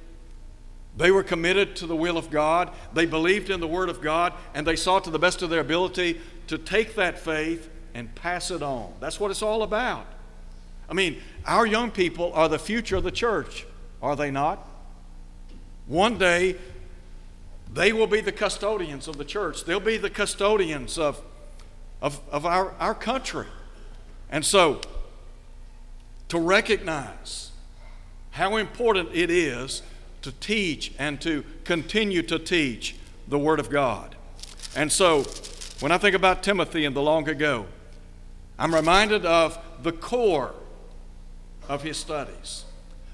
They 0.96 1.10
were 1.10 1.22
committed 1.22 1.76
to 1.76 1.86
the 1.86 1.96
will 1.96 2.18
of 2.18 2.30
God. 2.30 2.70
They 2.92 3.06
believed 3.06 3.48
in 3.50 3.60
the 3.60 3.66
Word 3.66 3.88
of 3.88 4.00
God, 4.02 4.34
and 4.54 4.66
they 4.66 4.76
sought 4.76 5.04
to 5.04 5.10
the 5.10 5.18
best 5.18 5.42
of 5.42 5.50
their 5.50 5.60
ability 5.60 6.20
to 6.48 6.58
take 6.58 6.96
that 6.96 7.18
faith 7.18 7.70
and 7.94 8.14
pass 8.14 8.50
it 8.50 8.62
on. 8.62 8.92
That's 9.00 9.18
what 9.18 9.30
it's 9.30 9.42
all 9.42 9.62
about. 9.62 10.06
I 10.88 10.94
mean, 10.94 11.20
our 11.46 11.66
young 11.66 11.90
people 11.90 12.32
are 12.34 12.48
the 12.48 12.58
future 12.58 12.96
of 12.96 13.04
the 13.04 13.10
church, 13.10 13.66
are 14.02 14.16
they 14.16 14.30
not? 14.30 14.68
One 15.86 16.18
day, 16.18 16.56
They 17.72 17.92
will 17.92 18.06
be 18.06 18.20
the 18.20 18.32
custodians 18.32 19.08
of 19.08 19.16
the 19.16 19.24
church. 19.24 19.64
They'll 19.64 19.80
be 19.80 19.96
the 19.96 20.10
custodians 20.10 20.98
of, 20.98 21.22
of, 22.02 22.20
of 22.30 22.44
our, 22.44 22.72
our 22.72 22.94
country. 22.94 23.46
And 24.30 24.44
so, 24.44 24.80
to 26.28 26.38
recognize 26.38 27.50
how 28.32 28.56
important 28.56 29.10
it 29.12 29.30
is 29.30 29.82
to 30.22 30.32
teach 30.32 30.92
and 30.98 31.20
to 31.20 31.44
continue 31.64 32.22
to 32.22 32.38
teach 32.38 32.96
the 33.28 33.38
Word 33.38 33.60
of 33.60 33.70
God. 33.70 34.14
And 34.74 34.90
so, 34.90 35.24
when 35.80 35.92
I 35.92 35.98
think 35.98 36.14
about 36.14 36.42
Timothy 36.42 36.84
and 36.84 36.96
the 36.96 37.02
long 37.02 37.28
ago, 37.28 37.66
I'm 38.58 38.74
reminded 38.74 39.26
of 39.26 39.58
the 39.82 39.92
core 39.92 40.54
of 41.68 41.82
his 41.82 41.96
studies. 41.96 42.64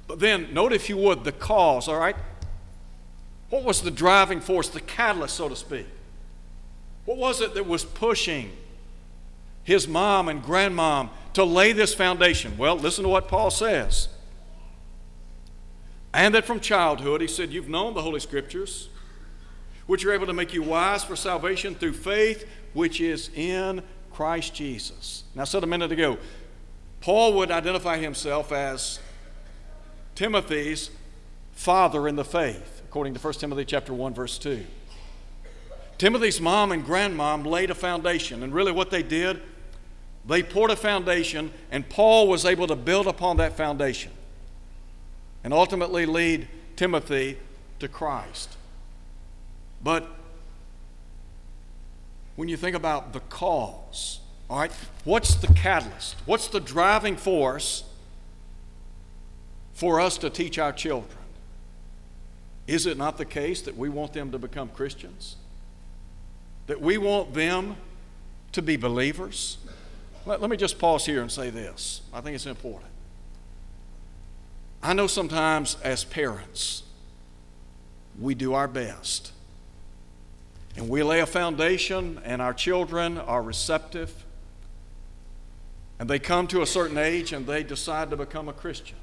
But 0.06 0.20
then, 0.20 0.52
note 0.52 0.72
if 0.72 0.88
you 0.88 0.96
would, 0.96 1.24
the 1.24 1.32
cause, 1.32 1.88
all 1.88 1.98
right? 1.98 2.16
What 3.50 3.64
was 3.64 3.82
the 3.82 3.90
driving 3.90 4.40
force, 4.40 4.68
the 4.68 4.80
catalyst, 4.80 5.36
so 5.36 5.48
to 5.48 5.56
speak? 5.56 5.86
What 7.04 7.16
was 7.16 7.40
it 7.40 7.54
that 7.54 7.66
was 7.66 7.84
pushing 7.84 8.52
his 9.64 9.88
mom 9.88 10.28
and 10.28 10.42
grandmom 10.42 11.08
to 11.34 11.44
lay 11.44 11.72
this 11.72 11.94
foundation? 11.94 12.58
Well, 12.58 12.76
listen 12.76 13.04
to 13.04 13.08
what 13.08 13.28
Paul 13.28 13.50
says. 13.50 14.08
And 16.12 16.34
that 16.34 16.44
from 16.44 16.60
childhood, 16.60 17.20
he 17.20 17.26
said, 17.26 17.50
You've 17.50 17.68
known 17.68 17.94
the 17.94 18.02
Holy 18.02 18.20
Scriptures, 18.20 18.88
which 19.86 20.04
are 20.04 20.12
able 20.12 20.26
to 20.26 20.32
make 20.32 20.54
you 20.54 20.62
wise 20.62 21.04
for 21.04 21.16
salvation 21.16 21.74
through 21.74 21.92
faith, 21.92 22.48
which 22.72 23.00
is 23.00 23.30
in 23.34 23.82
Christ 24.12 24.54
Jesus. 24.54 25.24
Now, 25.34 25.42
I 25.42 25.44
said 25.44 25.62
a 25.62 25.66
minute 25.66 25.92
ago, 25.92 26.18
Paul 27.00 27.34
would 27.34 27.50
identify 27.50 27.98
himself 27.98 28.52
as 28.52 29.00
Timothy's 30.14 30.90
father 31.52 32.08
in 32.08 32.16
the 32.16 32.24
faith, 32.24 32.82
according 32.88 33.14
to 33.14 33.20
1 33.20 33.34
Timothy 33.34 33.64
chapter 33.64 33.92
1, 33.92 34.14
verse 34.14 34.38
2. 34.38 34.64
Timothy's 35.98 36.40
mom 36.40 36.72
and 36.72 36.84
grandmom 36.84 37.44
laid 37.44 37.70
a 37.70 37.74
foundation, 37.74 38.42
and 38.42 38.54
really 38.54 38.72
what 38.72 38.90
they 38.90 39.02
did, 39.02 39.40
they 40.26 40.42
poured 40.42 40.70
a 40.70 40.76
foundation, 40.76 41.52
and 41.70 41.88
Paul 41.88 42.28
was 42.28 42.44
able 42.44 42.66
to 42.66 42.76
build 42.76 43.06
upon 43.06 43.36
that 43.38 43.56
foundation 43.56 44.12
and 45.44 45.52
ultimately 45.52 46.06
lead 46.06 46.48
Timothy 46.76 47.38
to 47.78 47.88
Christ. 47.88 48.56
But 49.82 50.08
when 52.36 52.48
you 52.48 52.56
think 52.56 52.76
about 52.76 53.12
the 53.12 53.20
cause, 53.20 54.20
all 54.48 54.60
right, 54.60 54.72
what's 55.04 55.34
the 55.34 55.48
catalyst? 55.48 56.16
What's 56.24 56.48
the 56.48 56.60
driving 56.60 57.16
force 57.16 57.84
for 59.74 60.00
us 60.00 60.18
to 60.18 60.30
teach 60.30 60.58
our 60.58 60.72
children? 60.72 61.18
Is 62.66 62.86
it 62.86 62.98
not 62.98 63.16
the 63.16 63.24
case 63.24 63.62
that 63.62 63.76
we 63.76 63.88
want 63.88 64.12
them 64.12 64.30
to 64.32 64.38
become 64.38 64.68
Christians? 64.68 65.36
That 66.66 66.80
we 66.80 66.98
want 66.98 67.32
them 67.34 67.76
to 68.52 68.62
be 68.62 68.76
believers? 68.76 69.58
Let, 70.26 70.40
let 70.40 70.50
me 70.50 70.56
just 70.56 70.78
pause 70.78 71.06
here 71.06 71.22
and 71.22 71.32
say 71.32 71.50
this. 71.50 72.02
I 72.12 72.20
think 72.20 72.34
it's 72.34 72.46
important. 72.46 72.90
I 74.82 74.92
know 74.92 75.06
sometimes 75.06 75.76
as 75.82 76.04
parents, 76.04 76.84
we 78.18 78.34
do 78.34 78.54
our 78.54 78.68
best. 78.68 79.32
And 80.76 80.88
we 80.88 81.02
lay 81.02 81.20
a 81.20 81.26
foundation, 81.26 82.20
and 82.24 82.40
our 82.40 82.54
children 82.54 83.18
are 83.18 83.42
receptive. 83.42 84.24
And 85.98 86.08
they 86.08 86.20
come 86.20 86.46
to 86.48 86.62
a 86.62 86.66
certain 86.66 86.96
age 86.96 87.32
and 87.32 87.46
they 87.46 87.64
decide 87.64 88.10
to 88.10 88.16
become 88.16 88.48
a 88.48 88.52
Christian. 88.52 88.96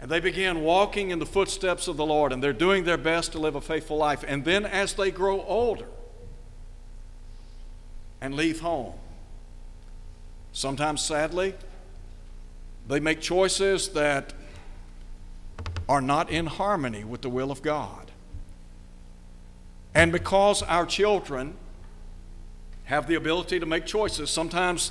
And 0.00 0.10
they 0.10 0.20
begin 0.20 0.62
walking 0.62 1.10
in 1.10 1.18
the 1.18 1.26
footsteps 1.26 1.86
of 1.86 1.98
the 1.98 2.06
Lord, 2.06 2.32
and 2.32 2.42
they're 2.42 2.54
doing 2.54 2.84
their 2.84 2.96
best 2.96 3.32
to 3.32 3.38
live 3.38 3.54
a 3.54 3.60
faithful 3.60 3.98
life. 3.98 4.24
And 4.26 4.44
then 4.44 4.64
as 4.64 4.94
they 4.94 5.10
grow 5.10 5.42
older 5.42 5.86
and 8.20 8.34
leave 8.34 8.60
home, 8.60 8.94
sometimes 10.52 11.02
sadly, 11.02 11.54
they 12.88 13.00
make 13.00 13.20
choices 13.20 13.88
that 13.90 14.32
are 15.88 16.00
not 16.00 16.30
in 16.30 16.46
harmony 16.46 17.04
with 17.04 17.22
the 17.22 17.28
will 17.28 17.50
of 17.50 17.62
God. 17.62 18.10
And 19.94 20.10
because 20.10 20.62
our 20.62 20.86
children 20.86 21.54
have 22.84 23.06
the 23.06 23.14
ability 23.14 23.60
to 23.60 23.66
make 23.66 23.86
choices, 23.86 24.30
sometimes 24.30 24.90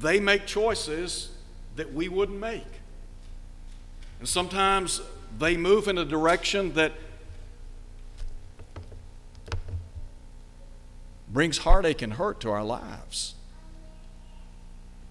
they 0.00 0.20
make 0.20 0.46
choices 0.46 1.30
that 1.76 1.92
we 1.92 2.08
wouldn't 2.08 2.38
make. 2.38 2.66
And 4.18 4.28
sometimes 4.28 5.00
they 5.38 5.56
move 5.56 5.88
in 5.88 5.98
a 5.98 6.04
direction 6.04 6.74
that 6.74 6.92
brings 11.28 11.58
heartache 11.58 12.02
and 12.02 12.14
hurt 12.14 12.40
to 12.40 12.50
our 12.50 12.64
lives. 12.64 13.34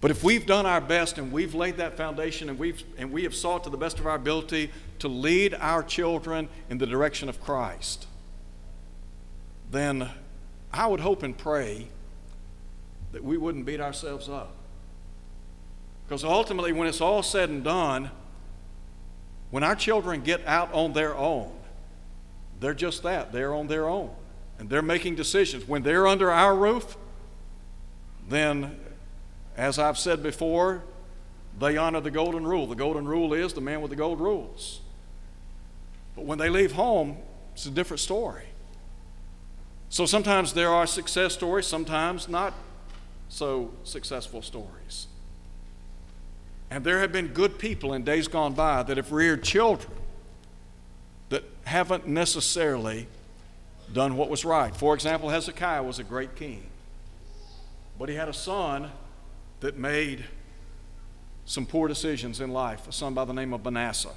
But 0.00 0.10
if 0.10 0.24
we've 0.24 0.46
done 0.46 0.64
our 0.64 0.80
best 0.80 1.18
and 1.18 1.30
we've 1.30 1.54
laid 1.54 1.76
that 1.76 1.96
foundation 1.96 2.48
and, 2.48 2.58
we've, 2.58 2.82
and 2.96 3.12
we 3.12 3.24
have 3.24 3.34
sought 3.34 3.64
to 3.64 3.70
the 3.70 3.76
best 3.76 3.98
of 3.98 4.06
our 4.06 4.14
ability 4.14 4.70
to 5.00 5.08
lead 5.08 5.54
our 5.54 5.82
children 5.82 6.48
in 6.70 6.78
the 6.78 6.86
direction 6.86 7.28
of 7.28 7.40
Christ, 7.40 8.06
then 9.70 10.08
I 10.72 10.86
would 10.86 11.00
hope 11.00 11.22
and 11.22 11.36
pray 11.36 11.88
that 13.12 13.22
we 13.22 13.36
wouldn't 13.36 13.66
beat 13.66 13.80
ourselves 13.80 14.28
up. 14.28 14.54
Because 16.06 16.24
ultimately, 16.24 16.72
when 16.72 16.88
it's 16.88 17.00
all 17.00 17.22
said 17.22 17.50
and 17.50 17.62
done, 17.62 18.10
when 19.50 19.62
our 19.62 19.76
children 19.76 20.22
get 20.22 20.44
out 20.46 20.72
on 20.72 20.92
their 20.92 21.16
own, 21.16 21.52
they're 22.58 22.74
just 22.74 23.02
that. 23.02 23.32
They're 23.32 23.54
on 23.54 23.66
their 23.66 23.88
own. 23.88 24.10
And 24.58 24.68
they're 24.68 24.82
making 24.82 25.16
decisions. 25.16 25.68
When 25.68 25.82
they're 25.82 26.06
under 26.06 26.30
our 26.30 26.54
roof, 26.54 26.96
then 28.28 28.76
as 29.56 29.78
I've 29.78 29.98
said 29.98 30.22
before, 30.22 30.82
they 31.58 31.76
honor 31.76 32.00
the 32.00 32.10
golden 32.10 32.46
rule. 32.46 32.66
The 32.66 32.74
golden 32.74 33.06
rule 33.06 33.34
is 33.34 33.52
the 33.52 33.60
man 33.60 33.80
with 33.80 33.90
the 33.90 33.96
gold 33.96 34.20
rules. 34.20 34.80
But 36.16 36.24
when 36.24 36.38
they 36.38 36.48
leave 36.48 36.72
home, 36.72 37.16
it's 37.52 37.66
a 37.66 37.70
different 37.70 38.00
story. 38.00 38.44
So 39.88 40.06
sometimes 40.06 40.52
there 40.52 40.70
are 40.70 40.86
success 40.86 41.34
stories, 41.34 41.66
sometimes 41.66 42.28
not 42.28 42.54
so 43.28 43.72
successful 43.84 44.40
stories. 44.42 45.08
And 46.70 46.84
there 46.84 47.00
have 47.00 47.10
been 47.10 47.28
good 47.28 47.58
people 47.58 47.92
in 47.94 48.04
days 48.04 48.28
gone 48.28 48.54
by 48.54 48.84
that 48.84 48.96
have 48.96 49.10
reared 49.10 49.42
children 49.42 49.90
that 51.28 51.44
haven't 51.64 52.06
necessarily 52.06 53.08
done 53.92 54.16
what 54.16 54.30
was 54.30 54.44
right. 54.44 54.74
For 54.74 54.94
example, 54.94 55.28
Hezekiah 55.28 55.82
was 55.82 55.98
a 55.98 56.04
great 56.04 56.36
king, 56.36 56.62
but 57.98 58.08
he 58.08 58.14
had 58.14 58.28
a 58.28 58.32
son 58.32 58.90
that 59.60 59.76
made 59.76 60.24
some 61.44 61.66
poor 61.66 61.88
decisions 61.88 62.40
in 62.40 62.50
life, 62.50 62.86
a 62.88 62.92
son 62.92 63.14
by 63.14 63.24
the 63.24 63.32
name 63.32 63.52
of 63.52 63.64
Manasseh. 63.64 64.14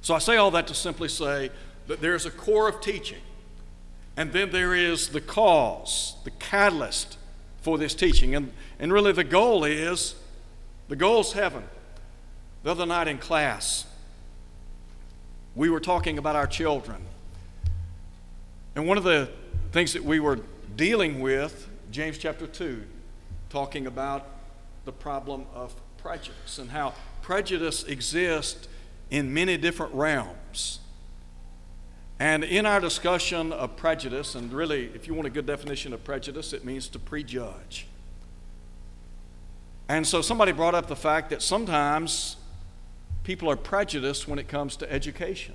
So 0.00 0.14
I 0.14 0.18
say 0.18 0.36
all 0.36 0.50
that 0.52 0.66
to 0.68 0.74
simply 0.74 1.08
say 1.08 1.50
that 1.86 2.00
there's 2.00 2.26
a 2.26 2.30
core 2.30 2.68
of 2.68 2.80
teaching, 2.80 3.22
and 4.16 4.32
then 4.32 4.50
there 4.50 4.74
is 4.74 5.08
the 5.08 5.20
cause, 5.20 6.16
the 6.24 6.30
catalyst 6.30 7.18
for 7.62 7.78
this 7.78 7.94
teaching. 7.94 8.34
And, 8.34 8.52
and 8.78 8.92
really, 8.92 9.12
the 9.12 9.24
goal 9.24 9.64
is 9.64 10.14
the 10.88 10.96
goal 10.96 11.20
is 11.20 11.32
heaven. 11.32 11.64
The 12.62 12.70
other 12.70 12.86
night 12.86 13.08
in 13.08 13.18
class, 13.18 13.86
we 15.56 15.70
were 15.70 15.80
talking 15.80 16.18
about 16.18 16.36
our 16.36 16.46
children. 16.46 17.02
And 18.76 18.86
one 18.86 18.98
of 18.98 19.04
the 19.04 19.30
things 19.72 19.92
that 19.94 20.04
we 20.04 20.20
were 20.20 20.40
dealing 20.76 21.20
with, 21.20 21.68
James 21.90 22.18
chapter 22.18 22.46
2, 22.46 22.82
talking 23.54 23.86
about 23.86 24.26
the 24.84 24.90
problem 24.90 25.46
of 25.54 25.72
prejudice 25.96 26.58
and 26.58 26.70
how 26.70 26.92
prejudice 27.22 27.84
exists 27.84 28.66
in 29.10 29.32
many 29.32 29.56
different 29.56 29.94
realms. 29.94 30.80
And 32.18 32.42
in 32.42 32.66
our 32.66 32.80
discussion 32.80 33.52
of 33.52 33.76
prejudice, 33.76 34.34
and 34.34 34.52
really, 34.52 34.86
if 34.92 35.06
you 35.06 35.14
want 35.14 35.28
a 35.28 35.30
good 35.30 35.46
definition 35.46 35.92
of 35.92 36.02
prejudice, 36.02 36.52
it 36.52 36.64
means 36.64 36.88
to 36.88 36.98
prejudge. 36.98 37.86
And 39.88 40.04
so 40.04 40.20
somebody 40.20 40.50
brought 40.50 40.74
up 40.74 40.88
the 40.88 40.96
fact 40.96 41.30
that 41.30 41.40
sometimes 41.40 42.34
people 43.22 43.48
are 43.48 43.56
prejudiced 43.56 44.26
when 44.26 44.40
it 44.40 44.48
comes 44.48 44.74
to 44.78 44.92
education. 44.92 45.54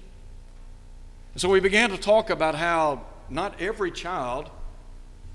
And 1.34 1.42
so 1.42 1.50
we 1.50 1.60
began 1.60 1.90
to 1.90 1.98
talk 1.98 2.30
about 2.30 2.56
how 2.56 3.02
not 3.30 3.60
every 3.60 3.92
child 3.92 4.50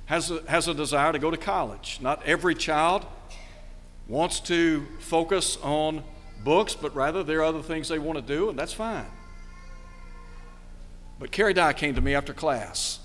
has 0.06 0.30
a, 0.30 0.42
has 0.48 0.68
a 0.68 0.74
desire 0.74 1.12
to 1.12 1.18
go 1.18 1.30
to 1.30 1.36
college. 1.36 1.98
Not 2.00 2.22
every 2.24 2.54
child 2.54 3.06
wants 4.06 4.40
to 4.40 4.86
focus 4.98 5.56
on 5.62 6.02
books, 6.42 6.74
but 6.74 6.94
rather 6.94 7.22
there 7.22 7.40
are 7.40 7.44
other 7.44 7.62
things 7.62 7.88
they 7.88 7.98
want 7.98 8.18
to 8.18 8.22
do, 8.22 8.50
and 8.50 8.58
that's 8.58 8.72
fine. 8.72 9.06
But 11.18 11.30
Kerry 11.30 11.54
Dye 11.54 11.72
came 11.72 11.94
to 11.94 12.00
me 12.00 12.14
after 12.14 12.34
class, 12.34 13.00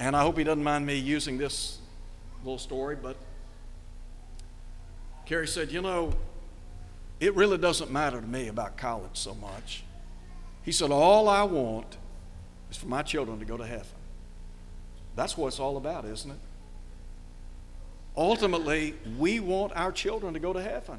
and 0.00 0.16
I 0.16 0.22
hope 0.22 0.36
he 0.36 0.44
doesn't 0.44 0.64
mind 0.64 0.84
me 0.84 0.96
using 0.96 1.38
this 1.38 1.78
little 2.42 2.58
story, 2.58 2.96
but 2.96 3.16
Kerry 5.26 5.46
said, 5.46 5.70
You 5.70 5.82
know, 5.82 6.12
it 7.20 7.36
really 7.36 7.58
doesn't 7.58 7.92
matter 7.92 8.20
to 8.20 8.26
me 8.26 8.48
about 8.48 8.76
college 8.76 9.14
so 9.14 9.34
much. 9.34 9.84
He 10.64 10.72
said, 10.72 10.90
All 10.90 11.28
I 11.28 11.44
want 11.44 11.96
is 12.70 12.76
for 12.76 12.86
my 12.86 13.02
children 13.02 13.38
to 13.38 13.44
go 13.44 13.56
to 13.56 13.66
heaven. 13.66 13.86
That's 15.16 15.36
what 15.36 15.48
it's 15.48 15.60
all 15.60 15.76
about, 15.76 16.04
isn't 16.04 16.30
it? 16.30 16.38
Ultimately, 18.16 18.94
we 19.18 19.40
want 19.40 19.72
our 19.74 19.92
children 19.92 20.34
to 20.34 20.40
go 20.40 20.52
to 20.52 20.62
heaven. 20.62 20.96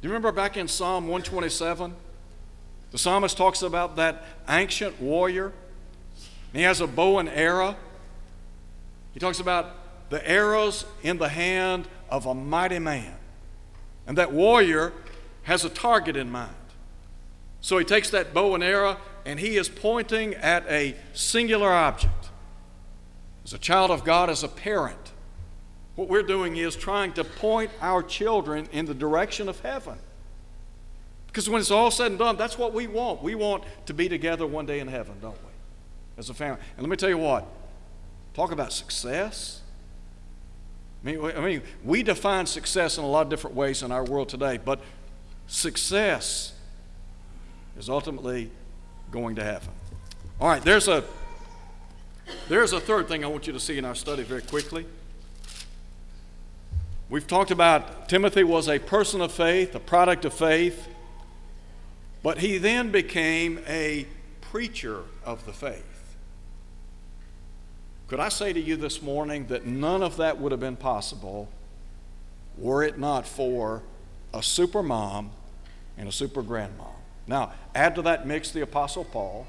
Do 0.00 0.08
you 0.08 0.10
remember 0.10 0.32
back 0.32 0.56
in 0.56 0.68
Psalm 0.68 1.04
127? 1.04 1.94
The 2.90 2.98
psalmist 2.98 3.36
talks 3.36 3.62
about 3.62 3.96
that 3.96 4.22
ancient 4.48 5.00
warrior. 5.00 5.52
he 6.52 6.62
has 6.62 6.80
a 6.80 6.86
bow 6.86 7.18
and 7.18 7.28
arrow. 7.28 7.76
He 9.12 9.20
talks 9.20 9.40
about 9.40 10.10
the 10.10 10.28
arrows 10.28 10.84
in 11.02 11.18
the 11.18 11.30
hand 11.30 11.88
of 12.10 12.26
a 12.26 12.34
mighty 12.34 12.78
man. 12.78 13.14
And 14.06 14.18
that 14.18 14.32
warrior 14.32 14.92
has 15.44 15.64
a 15.64 15.70
target 15.70 16.16
in 16.16 16.30
mind. 16.30 16.54
So 17.60 17.78
he 17.78 17.84
takes 17.84 18.10
that 18.10 18.34
bow 18.34 18.54
and 18.54 18.62
arrow 18.62 18.98
and 19.24 19.40
he 19.40 19.56
is 19.56 19.68
pointing 19.68 20.34
at 20.34 20.66
a 20.68 20.94
singular 21.14 21.72
object. 21.72 22.28
As 23.44 23.52
a 23.52 23.58
child 23.58 23.90
of 23.90 24.04
God, 24.04 24.30
as 24.30 24.42
a 24.42 24.48
parent, 24.48 25.12
what 25.96 26.08
we're 26.08 26.22
doing 26.22 26.56
is 26.56 26.74
trying 26.74 27.12
to 27.12 27.24
point 27.24 27.70
our 27.80 28.02
children 28.02 28.68
in 28.72 28.86
the 28.86 28.94
direction 28.94 29.48
of 29.48 29.60
heaven. 29.60 29.98
Because 31.26 31.48
when 31.48 31.60
it's 31.60 31.70
all 31.70 31.90
said 31.90 32.12
and 32.12 32.18
done, 32.18 32.36
that's 32.36 32.56
what 32.56 32.72
we 32.72 32.86
want. 32.86 33.22
We 33.22 33.34
want 33.34 33.64
to 33.86 33.94
be 33.94 34.08
together 34.08 34.46
one 34.46 34.66
day 34.66 34.80
in 34.80 34.88
heaven, 34.88 35.14
don't 35.20 35.36
we? 35.42 35.50
As 36.16 36.30
a 36.30 36.34
family. 36.34 36.60
And 36.76 36.82
let 36.86 36.90
me 36.90 36.96
tell 36.96 37.08
you 37.08 37.18
what 37.18 37.46
talk 38.34 38.50
about 38.50 38.72
success. 38.72 39.60
I 41.06 41.12
mean, 41.12 41.62
we 41.84 42.02
define 42.02 42.46
success 42.46 42.98
in 42.98 43.04
a 43.04 43.06
lot 43.06 43.22
of 43.22 43.28
different 43.28 43.54
ways 43.54 43.82
in 43.82 43.92
our 43.92 44.04
world 44.04 44.28
today, 44.28 44.58
but 44.58 44.80
success 45.46 46.52
is 47.78 47.88
ultimately 47.88 48.50
going 49.12 49.36
to 49.36 49.44
heaven. 49.44 49.68
All 50.40 50.48
right, 50.48 50.62
there's 50.62 50.88
a 50.88 51.04
there's 52.48 52.72
a 52.72 52.80
third 52.80 53.08
thing 53.08 53.24
I 53.24 53.28
want 53.28 53.46
you 53.46 53.52
to 53.52 53.60
see 53.60 53.78
in 53.78 53.84
our 53.84 53.94
study 53.94 54.22
very 54.22 54.42
quickly. 54.42 54.86
We've 57.10 57.26
talked 57.26 57.50
about 57.50 58.08
Timothy 58.08 58.44
was 58.44 58.68
a 58.68 58.78
person 58.78 59.20
of 59.20 59.30
faith, 59.30 59.74
a 59.74 59.80
product 59.80 60.24
of 60.24 60.34
faith, 60.34 60.88
but 62.22 62.38
he 62.38 62.58
then 62.58 62.90
became 62.90 63.60
a 63.68 64.06
preacher 64.40 65.02
of 65.24 65.44
the 65.46 65.52
faith. 65.52 66.16
Could 68.08 68.20
I 68.20 68.28
say 68.28 68.52
to 68.52 68.60
you 68.60 68.76
this 68.76 69.02
morning 69.02 69.46
that 69.46 69.66
none 69.66 70.02
of 70.02 70.16
that 70.16 70.38
would 70.38 70.52
have 70.52 70.60
been 70.60 70.76
possible 70.76 71.48
were 72.56 72.82
it 72.82 72.98
not 72.98 73.26
for 73.26 73.82
a 74.32 74.42
super 74.42 74.82
mom 74.82 75.30
and 75.98 76.08
a 76.08 76.12
super 76.12 76.42
grandmom? 76.42 76.92
Now, 77.26 77.52
add 77.74 77.94
to 77.96 78.02
that 78.02 78.26
mix 78.26 78.50
the 78.50 78.60
Apostle 78.60 79.04
Paul, 79.04 79.46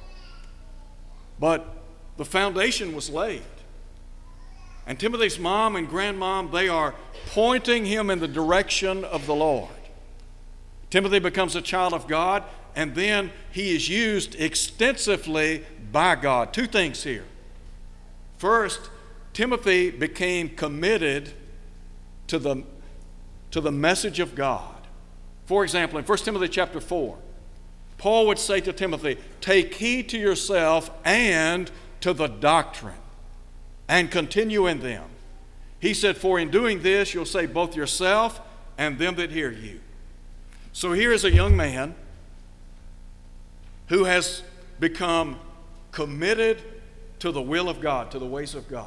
but 1.40 1.85
the 2.18 2.26
foundation 2.26 2.96
was 2.96 3.10
laid. 3.10 3.42
And 4.88 5.00
Timothy's 5.00 5.40
mom 5.40 5.76
and 5.76 5.90
grandmom, 5.90 6.52
they 6.52 6.70
are 6.70 6.94
pointing 7.28 7.86
him 7.86 8.10
in 8.10 8.20
the 8.20 8.28
direction 8.28 9.04
of 9.04 9.26
the 9.26 9.36
Lord. 9.36 9.70
Timothy 10.90 11.20
becomes 11.20 11.56
a 11.56 11.62
child 11.62 11.94
of 11.94 12.08
God, 12.08 12.44
and 12.76 12.94
then 12.94 13.32
he 13.52 13.76
is 13.76 13.90
used 13.90 14.36
extensively 14.36 15.66
by 15.92 16.16
God. 16.16 16.54
Two 16.54 16.68
things 16.68 17.04
here. 17.04 17.26
First, 18.38 18.90
Timothy 19.34 19.90
became 19.92 20.50
committed 20.50 21.34
to 22.28 22.38
the, 22.38 22.64
to 23.52 23.60
the 23.60 23.72
message 23.72 24.20
of 24.20 24.36
God. 24.36 24.76
For 25.46 25.64
example, 25.64 25.98
in 26.00 26.06
1 26.06 26.18
Timothy 26.20 26.48
chapter 26.48 26.80
4, 26.80 27.18
Paul 27.98 28.28
would 28.28 28.40
say 28.40 28.62
to 28.62 28.74
Timothy, 28.74 29.18
Take 29.42 29.76
heed 29.76 30.10
to 30.10 30.18
yourself 30.18 30.92
and 31.04 31.72
to 32.06 32.14
the 32.14 32.28
doctrine, 32.28 33.02
and 33.88 34.12
continue 34.12 34.68
in 34.68 34.80
them. 34.80 35.06
He 35.80 35.96
said, 35.96 36.18
For 36.18 36.38
in 36.38 36.52
doing 36.52 36.84
this, 36.84 37.16
you'll 37.16 37.26
save 37.26 37.52
both 37.52 37.76
yourself 37.76 38.40
and 38.78 39.00
them 39.00 39.16
that 39.16 39.32
hear 39.32 39.50
you. 39.52 39.80
So 40.72 40.94
here 40.94 41.12
is 41.12 41.24
a 41.24 41.32
young 41.32 41.58
man 41.58 41.96
who 43.88 44.04
has 44.04 44.44
become 44.80 45.40
committed 45.92 46.62
to 47.18 47.32
the 47.32 47.42
will 47.42 47.68
of 47.68 47.82
God, 47.82 48.12
to 48.12 48.20
the 48.20 48.28
ways 48.28 48.54
of 48.54 48.68
God. 48.68 48.86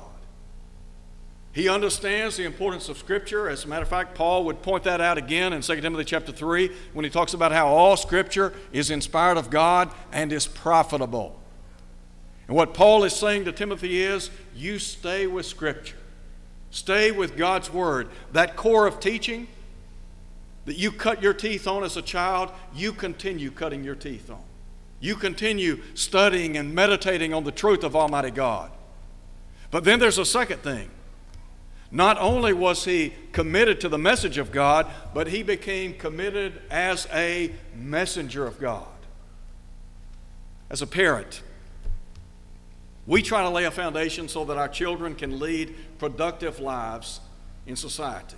He 1.51 1.69
understands 1.69 2.37
the 2.37 2.45
importance 2.45 2.89
of 2.89 2.99
Scripture. 2.99 3.49
As 3.49 3.65
a 3.65 3.67
matter 3.67 3.83
of 3.83 3.89
fact, 3.89 4.15
Paul 4.15 4.45
would 4.45 4.63
point 4.63 4.85
that 4.85 5.01
out 5.01 5.19
again 5.19 5.53
in 5.53 5.63
2 5.63 5.81
Timothy 5.81 6.05
chapter 6.05 6.31
3 6.31 6.71
when 6.93 7.05
he 7.05 7.11
talks 7.11 7.35
about 7.35 7.51
how 7.51 7.67
all 7.67 7.97
Scripture 7.97 8.55
is 8.73 8.93
inspired 8.93 9.39
of 9.39 9.51
God 9.51 9.91
and 10.13 10.33
is 10.33 10.47
profitable. 10.47 11.38
And 12.49 12.57
what 12.57 12.75
Paul 12.75 13.05
is 13.05 13.15
saying 13.15 13.45
to 13.45 13.53
Timothy 13.53 14.03
is 14.03 14.31
you 14.57 14.79
stay 14.79 15.27
with 15.27 15.47
Scripture, 15.47 15.99
stay 16.71 17.13
with 17.13 17.37
God's 17.37 17.71
Word. 17.71 18.09
That 18.33 18.57
core 18.57 18.87
of 18.87 18.99
teaching 18.99 19.47
that 20.65 20.77
you 20.77 20.91
cut 20.91 21.23
your 21.23 21.35
teeth 21.35 21.69
on 21.69 21.85
as 21.85 21.97
a 21.97 22.03
child, 22.03 22.51
you 22.75 22.93
continue 22.93 23.51
cutting 23.51 23.85
your 23.85 23.95
teeth 23.95 24.31
on. 24.31 24.43
You 25.01 25.15
continue 25.15 25.81
studying 25.95 26.57
and 26.57 26.75
meditating 26.75 27.33
on 27.33 27.45
the 27.45 27.53
truth 27.53 27.85
of 27.85 27.95
Almighty 27.95 28.31
God. 28.31 28.71
But 29.71 29.85
then 29.85 29.99
there's 29.99 30.19
a 30.19 30.25
second 30.25 30.61
thing. 30.63 30.91
Not 31.91 32.19
only 32.19 32.53
was 32.53 32.85
he 32.85 33.15
committed 33.33 33.81
to 33.81 33.89
the 33.89 33.99
message 33.99 34.37
of 34.39 34.53
God, 34.53 34.87
but 35.15 35.29
he 35.29 35.43
became 35.43 35.95
committed 35.95 36.61
as 36.71 37.07
a 37.13 37.53
messenger 37.75 38.47
of 38.47 38.59
God. 38.59 38.87
As 40.69 40.83
a 40.83 40.87
parent, 40.87 41.43
we 43.09 43.23
try 43.23 43.43
to 43.43 43.49
lay 43.49 43.65
a 43.65 43.71
foundation 43.71 44.29
so 44.29 44.45
that 44.45 44.59
our 44.59 44.69
children 44.69 45.15
can 45.15 45.41
lead 45.41 45.75
productive 45.99 46.61
lives 46.61 47.21
in 47.67 47.75
society. 47.75 48.37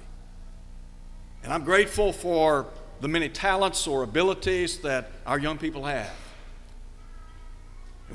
And 1.43 1.53
I'm 1.53 1.65
grateful 1.65 2.13
for 2.13 2.69
the 3.01 3.09
many 3.09 3.29
talents 3.29 3.89
or 3.89 4.05
abilities 4.05 4.79
that 4.79 5.11
our 5.27 5.41
young 5.41 5.59
people 5.59 5.87
have. 5.87 6.15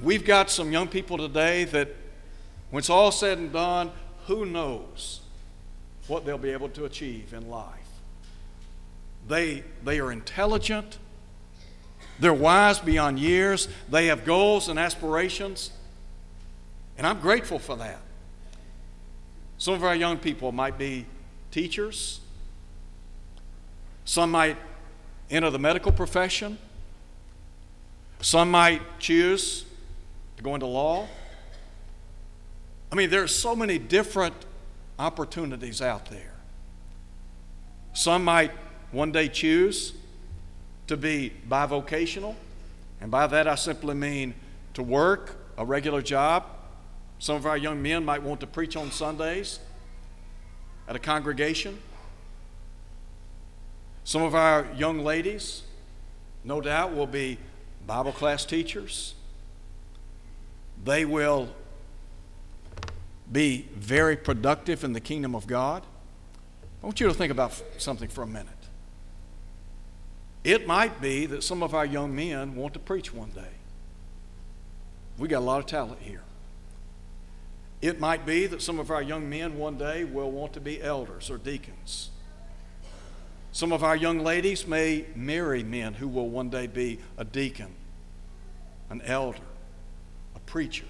We've 0.01 0.23
got 0.23 0.49
some 0.49 0.71
young 0.71 0.87
people 0.87 1.17
today 1.17 1.65
that, 1.65 1.89
when 2.69 2.79
it's 2.79 2.89
all 2.89 3.11
said 3.11 3.37
and 3.37 3.51
done, 3.51 3.91
who 4.27 4.45
knows 4.45 5.21
what 6.07 6.25
they'll 6.25 6.37
be 6.37 6.51
able 6.51 6.69
to 6.69 6.85
achieve 6.85 7.33
in 7.33 7.49
life. 7.49 7.71
They, 9.27 9.65
they 9.83 9.99
are 9.99 10.11
intelligent, 10.11 10.99
they're 12.17 12.33
wise 12.33 12.79
beyond 12.79 13.19
years, 13.19 13.67
they 13.89 14.05
have 14.05 14.23
goals 14.23 14.69
and 14.69 14.79
aspirations, 14.79 15.71
and 16.97 17.05
I'm 17.05 17.19
grateful 17.19 17.59
for 17.59 17.75
that. 17.77 17.99
Some 19.57 19.73
of 19.73 19.83
our 19.83 19.95
young 19.95 20.17
people 20.17 20.51
might 20.51 20.77
be 20.77 21.05
teachers, 21.51 22.19
some 24.03 24.31
might 24.31 24.57
enter 25.29 25.49
the 25.49 25.59
medical 25.59 25.91
profession, 25.91 26.57
some 28.21 28.51
might 28.51 28.81
choose 28.99 29.65
to 30.37 30.43
go 30.43 30.53
into 30.53 30.65
law. 30.65 31.07
I 32.91 32.95
mean, 32.95 33.09
there 33.09 33.23
are 33.23 33.27
so 33.27 33.55
many 33.55 33.77
different 33.77 34.35
opportunities 34.99 35.81
out 35.81 36.05
there. 36.09 36.33
Some 37.93 38.23
might 38.23 38.51
one 38.91 39.11
day 39.11 39.27
choose 39.27 39.93
to 40.87 40.97
be 40.97 41.33
bivocational, 41.49 42.35
and 43.01 43.09
by 43.09 43.27
that 43.27 43.47
I 43.47 43.55
simply 43.55 43.95
mean 43.95 44.33
to 44.73 44.83
work 44.83 45.37
a 45.57 45.65
regular 45.65 46.01
job. 46.01 46.43
Some 47.19 47.35
of 47.35 47.45
our 47.45 47.57
young 47.57 47.81
men 47.81 48.03
might 48.05 48.21
want 48.21 48.39
to 48.41 48.47
preach 48.47 48.75
on 48.75 48.91
Sundays 48.91 49.59
at 50.87 50.95
a 50.95 50.99
congregation. 50.99 51.79
Some 54.03 54.21
of 54.21 54.35
our 54.35 54.67
young 54.75 54.99
ladies, 54.99 55.63
no 56.43 56.61
doubt, 56.61 56.95
will 56.95 57.07
be 57.07 57.39
Bible 57.87 58.11
class 58.11 58.45
teachers. 58.45 59.15
They 60.83 61.05
will 61.05 61.49
be 63.31 63.67
very 63.75 64.15
productive 64.15 64.83
in 64.83 64.93
the 64.93 64.99
kingdom 64.99 65.35
of 65.35 65.47
God. 65.47 65.83
I 66.83 66.85
want 66.85 66.99
you 66.99 67.07
to 67.07 67.13
think 67.13 67.31
about 67.31 67.59
something 67.79 68.09
for 68.09 68.21
a 68.21 68.27
minute. 68.27 68.49
It 70.43 70.67
might 70.67 71.01
be 71.01 71.25
that 71.25 71.43
some 71.43 71.63
of 71.63 71.73
our 71.73 71.85
young 71.85 72.15
men 72.15 72.55
want 72.55 72.75
to 72.75 72.79
preach 72.79 73.11
one 73.11 73.31
day. 73.31 73.41
We 75.17 75.27
got 75.27 75.39
a 75.39 75.47
lot 75.47 75.59
of 75.59 75.65
talent 75.65 76.01
here. 76.01 76.21
It 77.85 77.99
might 77.99 78.25
be 78.25 78.47
that 78.47 78.63
some 78.63 78.79
of 78.79 78.89
our 78.89 79.01
young 79.03 79.29
men 79.29 79.59
one 79.59 79.77
day 79.77 80.05
will 80.05 80.31
want 80.31 80.53
to 80.53 80.59
be 80.59 80.81
elders 80.81 81.29
or 81.29 81.37
deacons. 81.37 82.09
Some 83.51 83.71
of 83.71 83.83
our 83.83 83.95
young 83.95 84.19
ladies 84.19 84.65
may 84.65 85.05
marry 85.15 85.61
men 85.61 85.93
who 85.93 86.07
will 86.07 86.27
one 86.27 86.49
day 86.49 86.65
be 86.65 86.99
a 87.15 87.23
deacon, 87.23 87.75
an 88.89 89.03
elder, 89.03 89.37
a 90.35 90.39
preacher, 90.39 90.85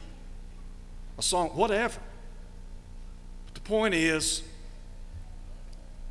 a 1.17 1.21
song, 1.21 1.49
whatever 1.49 1.99
But 3.47 3.55
the 3.55 3.61
point 3.61 3.93
is, 3.93 4.43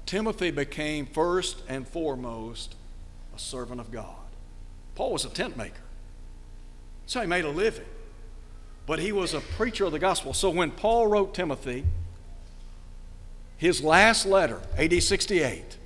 Timothy 0.04 0.50
became 0.50 1.06
first 1.06 1.62
and 1.66 1.88
foremost 1.88 2.74
a 3.34 3.38
servant 3.38 3.80
of 3.80 3.90
God. 3.90 4.16
Paul 4.96 5.14
was 5.14 5.24
a 5.24 5.30
tent 5.30 5.56
maker. 5.56 5.80
That's 7.04 7.14
how 7.14 7.22
he 7.22 7.26
made 7.26 7.46
a 7.46 7.50
living. 7.50 7.86
But 8.86 8.98
he 8.98 9.12
was 9.12 9.34
a 9.34 9.40
preacher 9.40 9.84
of 9.84 9.92
the 9.92 9.98
gospel. 9.98 10.34
So 10.34 10.50
when 10.50 10.70
Paul 10.70 11.06
wrote 11.06 11.34
Timothy, 11.34 11.84
his 13.56 13.82
last 13.82 14.26
letter, 14.26 14.60
AD 14.76 15.02
68, 15.02 15.76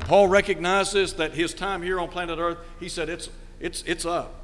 Paul 0.00 0.28
recognizes 0.28 1.14
that 1.14 1.34
his 1.34 1.54
time 1.54 1.82
here 1.82 2.00
on 2.00 2.08
planet 2.08 2.38
Earth, 2.38 2.58
he 2.80 2.88
said, 2.88 3.08
it's, 3.08 3.28
it's, 3.60 3.82
it's 3.82 4.04
up. 4.04 4.34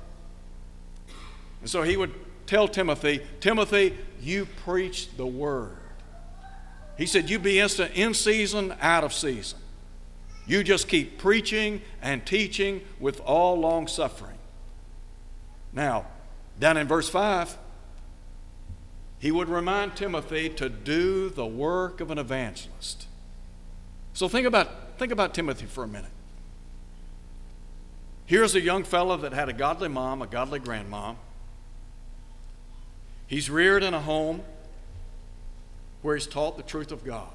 And 1.61 1.68
so 1.68 1.83
he 1.83 1.96
would 1.96 2.14
tell 2.46 2.66
Timothy, 2.66 3.20
Timothy, 3.40 3.96
you 4.20 4.46
preach 4.64 5.14
the 5.16 5.26
word. 5.26 5.76
He 6.96 7.06
said, 7.06 7.30
You 7.30 7.38
be 7.38 7.61
instant 7.61 7.92
in 7.94 8.12
season, 8.12 8.74
out 8.80 9.04
of 9.04 9.14
season. 9.14 9.59
You 10.46 10.62
just 10.62 10.88
keep 10.88 11.18
preaching 11.18 11.80
and 12.02 12.26
teaching 12.26 12.83
with 12.98 13.20
all 13.20 13.59
long 13.59 13.87
suffering. 13.87 14.37
Now, 15.72 16.06
down 16.59 16.76
in 16.76 16.88
verse 16.88 17.09
5, 17.09 17.56
he 19.20 19.30
would 19.30 19.50
remind 19.50 19.94
Timothy 19.96 20.48
to 20.48 20.70
do 20.70 21.28
the 21.28 21.46
work 21.46 22.00
of 22.00 22.11
an 22.11 22.18
evangelist. 22.18 23.06
So 24.14 24.28
think 24.28 24.46
about, 24.46 24.98
think 24.98 25.12
about 25.12 25.35
Timothy 25.35 25.66
for 25.66 25.85
a 25.85 25.88
minute. 25.88 26.11
Here's 28.24 28.54
a 28.54 28.61
young 28.61 28.83
fellow 28.83 29.18
that 29.18 29.35
had 29.35 29.50
a 29.50 29.52
godly 29.52 29.88
mom, 29.88 30.22
a 30.22 30.26
godly 30.26 30.59
grandmom. 30.59 31.16
He's 33.26 33.50
reared 33.50 33.83
in 33.83 33.92
a 33.92 34.00
home 34.00 34.42
where 36.00 36.16
he's 36.16 36.26
taught 36.26 36.56
the 36.56 36.62
truth 36.62 36.90
of 36.90 37.04
God. 37.04 37.28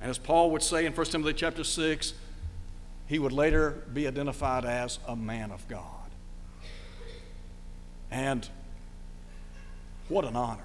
And 0.00 0.08
as 0.08 0.16
Paul 0.16 0.50
would 0.52 0.62
say 0.62 0.86
in 0.86 0.94
1 0.94 1.06
Timothy 1.06 1.34
chapter 1.34 1.64
6, 1.64 2.14
he 3.06 3.18
would 3.18 3.32
later 3.32 3.82
be 3.92 4.06
identified 4.06 4.64
as 4.64 4.98
a 5.06 5.14
man 5.14 5.50
of 5.50 5.68
God. 5.68 5.84
And 8.10 8.48
what 10.10 10.24
an 10.24 10.36
honor. 10.36 10.64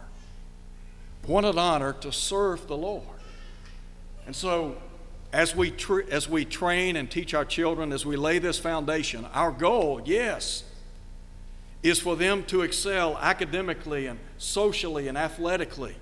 What 1.25 1.45
an 1.45 1.57
honor 1.57 1.93
to 1.93 2.11
serve 2.11 2.67
the 2.67 2.77
Lord. 2.77 3.03
And 4.25 4.35
so, 4.35 4.75
as 5.31 5.55
we, 5.55 5.71
tra- 5.71 6.05
as 6.07 6.29
we 6.29 6.45
train 6.45 6.95
and 6.95 7.09
teach 7.09 7.33
our 7.33 7.45
children, 7.45 7.91
as 7.91 8.05
we 8.05 8.15
lay 8.15 8.39
this 8.39 8.59
foundation, 8.59 9.25
our 9.33 9.51
goal, 9.51 10.01
yes, 10.05 10.63
is 11.83 11.99
for 11.99 12.15
them 12.15 12.43
to 12.45 12.61
excel 12.61 13.17
academically 13.17 14.07
and 14.07 14.19
socially 14.37 15.07
and 15.07 15.17
athletically. 15.17 15.95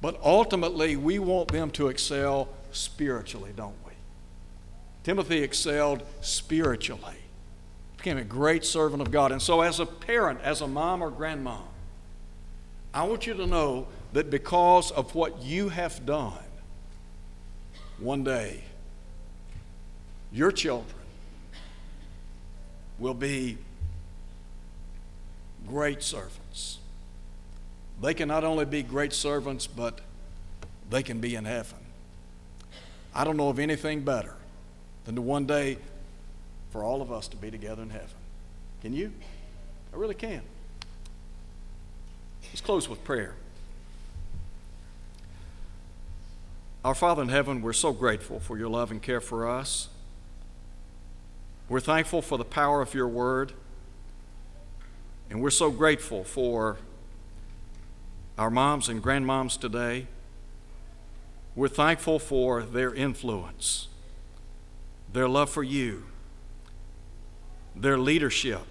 But 0.00 0.18
ultimately, 0.22 0.96
we 0.96 1.18
want 1.20 1.52
them 1.52 1.70
to 1.72 1.88
excel 1.88 2.48
spiritually, 2.72 3.52
don't 3.54 3.76
we? 3.86 3.92
Timothy 5.04 5.42
excelled 5.42 6.02
spiritually, 6.20 7.16
became 7.96 8.18
a 8.18 8.24
great 8.24 8.64
servant 8.64 9.02
of 9.02 9.10
God. 9.10 9.30
And 9.32 9.40
so, 9.40 9.60
as 9.60 9.78
a 9.78 9.86
parent, 9.86 10.40
as 10.42 10.60
a 10.60 10.66
mom 10.66 11.02
or 11.02 11.10
grandmom, 11.10 11.62
I 12.94 13.04
want 13.04 13.26
you 13.26 13.34
to 13.34 13.46
know 13.46 13.86
that 14.12 14.30
because 14.30 14.90
of 14.90 15.14
what 15.14 15.42
you 15.42 15.70
have 15.70 16.04
done, 16.04 16.32
one 17.98 18.24
day 18.24 18.62
your 20.32 20.52
children 20.52 20.94
will 22.98 23.14
be 23.14 23.56
great 25.66 26.02
servants. 26.02 26.78
They 28.00 28.14
can 28.14 28.28
not 28.28 28.44
only 28.44 28.64
be 28.64 28.82
great 28.82 29.12
servants, 29.12 29.66
but 29.66 30.00
they 30.90 31.02
can 31.02 31.20
be 31.20 31.34
in 31.34 31.44
heaven. 31.44 31.78
I 33.14 33.24
don't 33.24 33.36
know 33.36 33.48
of 33.48 33.58
anything 33.58 34.00
better 34.00 34.34
than 35.04 35.14
to 35.14 35.22
one 35.22 35.46
day 35.46 35.78
for 36.70 36.82
all 36.82 37.02
of 37.02 37.12
us 37.12 37.28
to 37.28 37.36
be 37.36 37.50
together 37.50 37.82
in 37.82 37.90
heaven. 37.90 38.08
Can 38.80 38.92
you? 38.92 39.12
I 39.92 39.96
really 39.96 40.14
can. 40.14 40.42
Let's 42.52 42.60
close 42.60 42.86
with 42.86 43.02
prayer. 43.02 43.34
Our 46.84 46.94
Father 46.94 47.22
in 47.22 47.30
heaven, 47.30 47.62
we're 47.62 47.72
so 47.72 47.94
grateful 47.94 48.40
for 48.40 48.58
your 48.58 48.68
love 48.68 48.90
and 48.90 49.00
care 49.00 49.22
for 49.22 49.48
us. 49.48 49.88
We're 51.70 51.80
thankful 51.80 52.20
for 52.20 52.36
the 52.36 52.44
power 52.44 52.82
of 52.82 52.92
your 52.92 53.08
word. 53.08 53.54
And 55.30 55.40
we're 55.40 55.48
so 55.48 55.70
grateful 55.70 56.24
for 56.24 56.76
our 58.36 58.50
moms 58.50 58.90
and 58.90 59.02
grandmoms 59.02 59.58
today. 59.58 60.06
We're 61.56 61.68
thankful 61.68 62.18
for 62.18 62.62
their 62.62 62.92
influence, 62.92 63.88
their 65.10 65.26
love 65.26 65.48
for 65.48 65.62
you, 65.62 66.04
their 67.74 67.96
leadership. 67.96 68.66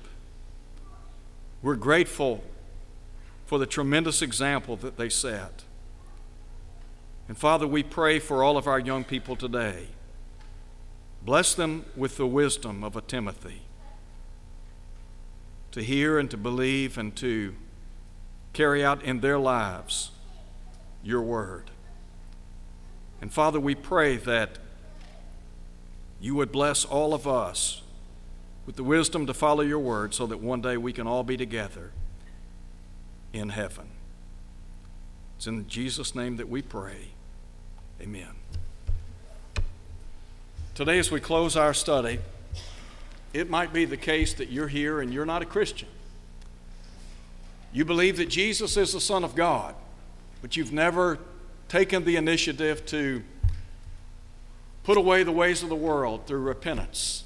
We're 1.64 1.76
grateful 1.78 2.44
for 3.52 3.60
the 3.60 3.66
tremendous 3.66 4.22
example 4.22 4.78
that 4.78 4.96
they 4.96 5.10
set. 5.10 5.66
And 7.28 7.38
Father, 7.38 7.68
we 7.68 7.84
pray 7.84 8.18
for 8.18 8.46
all 8.46 8.56
of 8.56 8.66
our 8.66 8.80
young 8.80 9.04
people 9.04 9.36
today. 9.36 9.88
Bless 11.22 11.54
them 11.54 11.84
with 11.94 12.16
the 12.16 12.26
wisdom 12.26 12.82
of 12.82 12.96
a 12.96 13.02
Timothy 13.02 13.64
to 15.72 15.84
hear 15.84 16.18
and 16.18 16.32
to 16.32 16.38
believe 16.38 16.98
and 16.98 17.14
to 17.18 17.54
carry 18.54 18.86
out 18.86 19.04
in 19.04 19.20
their 19.20 19.38
lives 19.38 20.12
your 21.04 21.22
word. 21.22 21.72
And 23.20 23.34
Father, 23.34 23.60
we 23.60 23.76
pray 23.76 24.16
that 24.16 24.60
you 26.22 26.36
would 26.36 26.54
bless 26.54 26.86
all 26.86 27.14
of 27.14 27.28
us 27.28 27.82
with 28.66 28.78
the 28.78 28.84
wisdom 28.86 29.26
to 29.26 29.34
follow 29.34 29.62
your 29.62 29.80
word 29.80 30.14
so 30.14 30.26
that 30.26 30.40
one 30.40 30.62
day 30.62 30.78
we 30.78 30.94
can 30.94 31.06
all 31.06 31.26
be 31.26 31.36
together 31.36 31.92
in 33.34 33.50
heaven. 33.50 33.88
It's 35.38 35.48
in 35.48 35.68
Jesus' 35.68 36.14
name 36.14 36.38
that 36.38 36.50
we 36.50 36.62
pray. 36.62 37.10
Amen. 38.02 38.30
Today, 40.76 41.00
as 41.00 41.12
we 41.12 41.20
close 41.20 41.56
our 41.56 41.74
study, 41.74 42.20
it 43.34 43.50
might 43.50 43.74
be 43.74 43.86
the 43.86 43.98
case 43.98 44.34
that 44.36 44.50
you're 44.50 44.68
here 44.68 45.02
and 45.02 45.14
you're 45.14 45.26
not 45.26 45.42
a 45.42 45.46
Christian. 45.46 45.88
You 47.74 47.86
believe 47.86 48.18
that 48.18 48.30
Jesus 48.30 48.76
is 48.78 48.94
the 48.94 49.00
Son 49.00 49.24
of 49.24 49.36
God, 49.36 49.76
but 50.42 50.58
you've 50.58 50.74
never 50.74 51.20
taken 51.70 52.04
the 52.04 52.18
initiative 52.18 52.86
to 52.88 53.24
put 54.84 54.98
away 54.98 55.24
the 55.24 55.32
ways 55.32 55.64
of 55.64 55.70
the 55.70 55.76
world 55.76 56.28
through 56.28 56.42
repentance. 56.42 57.24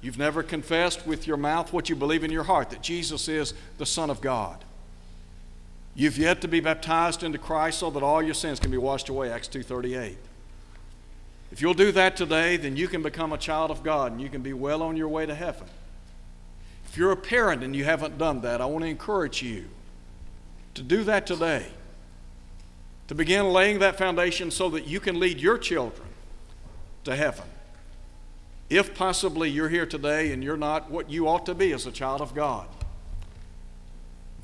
You've 0.00 0.18
never 0.18 0.42
confessed 0.42 1.06
with 1.06 1.26
your 1.26 1.36
mouth 1.36 1.72
what 1.72 1.88
you 1.88 1.96
believe 1.96 2.24
in 2.24 2.30
your 2.30 2.44
heart 2.44 2.70
that 2.70 2.82
Jesus 2.82 3.28
is 3.28 3.52
the 3.76 3.86
Son 3.86 4.10
of 4.10 4.20
God. 4.20 4.64
You've 5.98 6.16
yet 6.16 6.40
to 6.42 6.48
be 6.48 6.60
baptized 6.60 7.24
into 7.24 7.38
Christ 7.38 7.80
so 7.80 7.90
that 7.90 8.04
all 8.04 8.22
your 8.22 8.32
sins 8.32 8.60
can 8.60 8.70
be 8.70 8.76
washed 8.76 9.08
away, 9.08 9.32
Acts 9.32 9.48
2:38. 9.48 10.16
If 11.50 11.60
you'll 11.60 11.74
do 11.74 11.90
that 11.90 12.16
today, 12.16 12.56
then 12.56 12.76
you 12.76 12.86
can 12.86 13.02
become 13.02 13.32
a 13.32 13.36
child 13.36 13.72
of 13.72 13.82
God 13.82 14.12
and 14.12 14.20
you 14.20 14.28
can 14.28 14.40
be 14.40 14.52
well 14.52 14.80
on 14.80 14.96
your 14.96 15.08
way 15.08 15.26
to 15.26 15.34
heaven. 15.34 15.66
If 16.86 16.96
you're 16.96 17.10
a 17.10 17.16
parent 17.16 17.64
and 17.64 17.74
you 17.74 17.82
haven't 17.82 18.16
done 18.16 18.42
that, 18.42 18.60
I 18.60 18.66
want 18.66 18.84
to 18.84 18.88
encourage 18.88 19.42
you 19.42 19.70
to 20.74 20.82
do 20.82 21.02
that 21.02 21.26
today. 21.26 21.66
To 23.08 23.16
begin 23.16 23.52
laying 23.52 23.80
that 23.80 23.98
foundation 23.98 24.52
so 24.52 24.70
that 24.70 24.86
you 24.86 25.00
can 25.00 25.18
lead 25.18 25.40
your 25.40 25.58
children 25.58 26.06
to 27.02 27.16
heaven. 27.16 27.46
If 28.70 28.94
possibly 28.94 29.50
you're 29.50 29.68
here 29.68 29.86
today 29.86 30.30
and 30.30 30.44
you're 30.44 30.56
not 30.56 30.92
what 30.92 31.10
you 31.10 31.26
ought 31.26 31.44
to 31.46 31.56
be 31.56 31.72
as 31.72 31.86
a 31.86 31.90
child 31.90 32.20
of 32.20 32.36
God. 32.36 32.68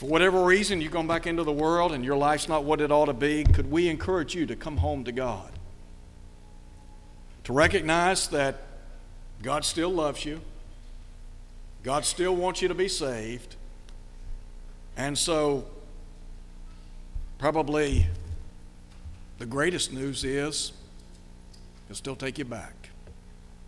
For 0.04 0.10
whatever 0.10 0.44
reason, 0.44 0.82
you've 0.82 0.92
gone 0.92 1.06
back 1.06 1.26
into 1.26 1.44
the 1.44 1.52
world 1.52 1.92
and 1.92 2.04
your 2.04 2.16
life's 2.16 2.46
not 2.46 2.64
what 2.64 2.82
it 2.82 2.92
ought 2.92 3.06
to 3.06 3.14
be, 3.14 3.42
could 3.42 3.70
we 3.70 3.88
encourage 3.88 4.34
you 4.34 4.44
to 4.44 4.54
come 4.54 4.76
home 4.76 5.02
to 5.04 5.12
God? 5.12 5.50
to 7.44 7.52
recognize 7.52 8.28
that 8.28 8.62
God 9.42 9.64
still 9.64 9.90
loves 9.90 10.24
you, 10.24 10.40
God 11.82 12.04
still 12.04 12.34
wants 12.34 12.62
you 12.62 12.68
to 12.68 12.74
be 12.74 12.88
saved, 12.88 13.56
and 14.96 15.16
so 15.16 15.66
probably 17.38 18.06
the 19.38 19.46
greatest 19.46 19.92
news 19.92 20.24
is 20.24 20.72
He'll 21.86 21.96
still 21.96 22.16
take 22.16 22.38
you 22.38 22.46
back. 22.46 22.88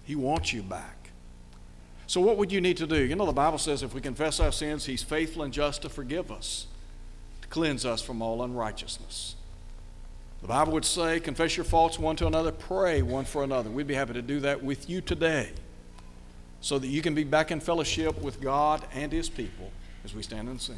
He 0.05 0.17
wants 0.17 0.53
you 0.55 0.63
back. 0.63 0.96
So, 2.07 2.21
what 2.21 2.37
would 2.37 2.53
you 2.53 2.61
need 2.61 2.77
to 2.77 2.87
do? 2.87 3.03
You 3.03 3.17
know, 3.17 3.27
the 3.27 3.33
Bible 3.33 3.59
says 3.59 3.83
if 3.83 3.93
we 3.93 4.01
confess 4.01 4.39
our 4.39 4.53
sins, 4.53 4.87
He's 4.87 5.03
faithful 5.03 5.43
and 5.43 5.53
just 5.53 5.83
to 5.83 5.89
forgive 5.89 6.31
us, 6.31 6.67
to 7.43 7.49
cleanse 7.49 7.85
us 7.85 8.01
from 8.01 8.23
all 8.23 8.43
unrighteousness. 8.43 9.35
The 10.43 10.49
Bible 10.49 10.73
would 10.75 10.85
say, 10.85 11.19
confess 11.19 11.57
your 11.57 11.65
faults 11.65 11.99
one 11.99 12.15
to 12.17 12.27
another, 12.27 12.53
pray 12.53 13.03
one 13.03 13.25
for 13.25 13.43
another. 13.43 13.71
We'd 13.71 13.87
be 13.87 13.95
happy 13.95 14.13
to 14.13 14.23
do 14.23 14.41
that 14.41 14.63
with 14.63 14.89
you 14.89 15.01
today 15.01 15.51
so 16.61 16.79
that 16.79 16.89
you 16.89 17.03
can 17.03 17.15
be 17.15 17.25
back 17.25 17.51
in 17.51 17.61
fellowship 17.61 18.21
with 18.21 18.41
God 18.41 18.85
and 18.93 19.11
His 19.11 19.29
people 19.29 19.73
as 20.05 20.15
we 20.15 20.23
stand 20.23 20.49
and 20.49 20.61
sing. 20.61 20.77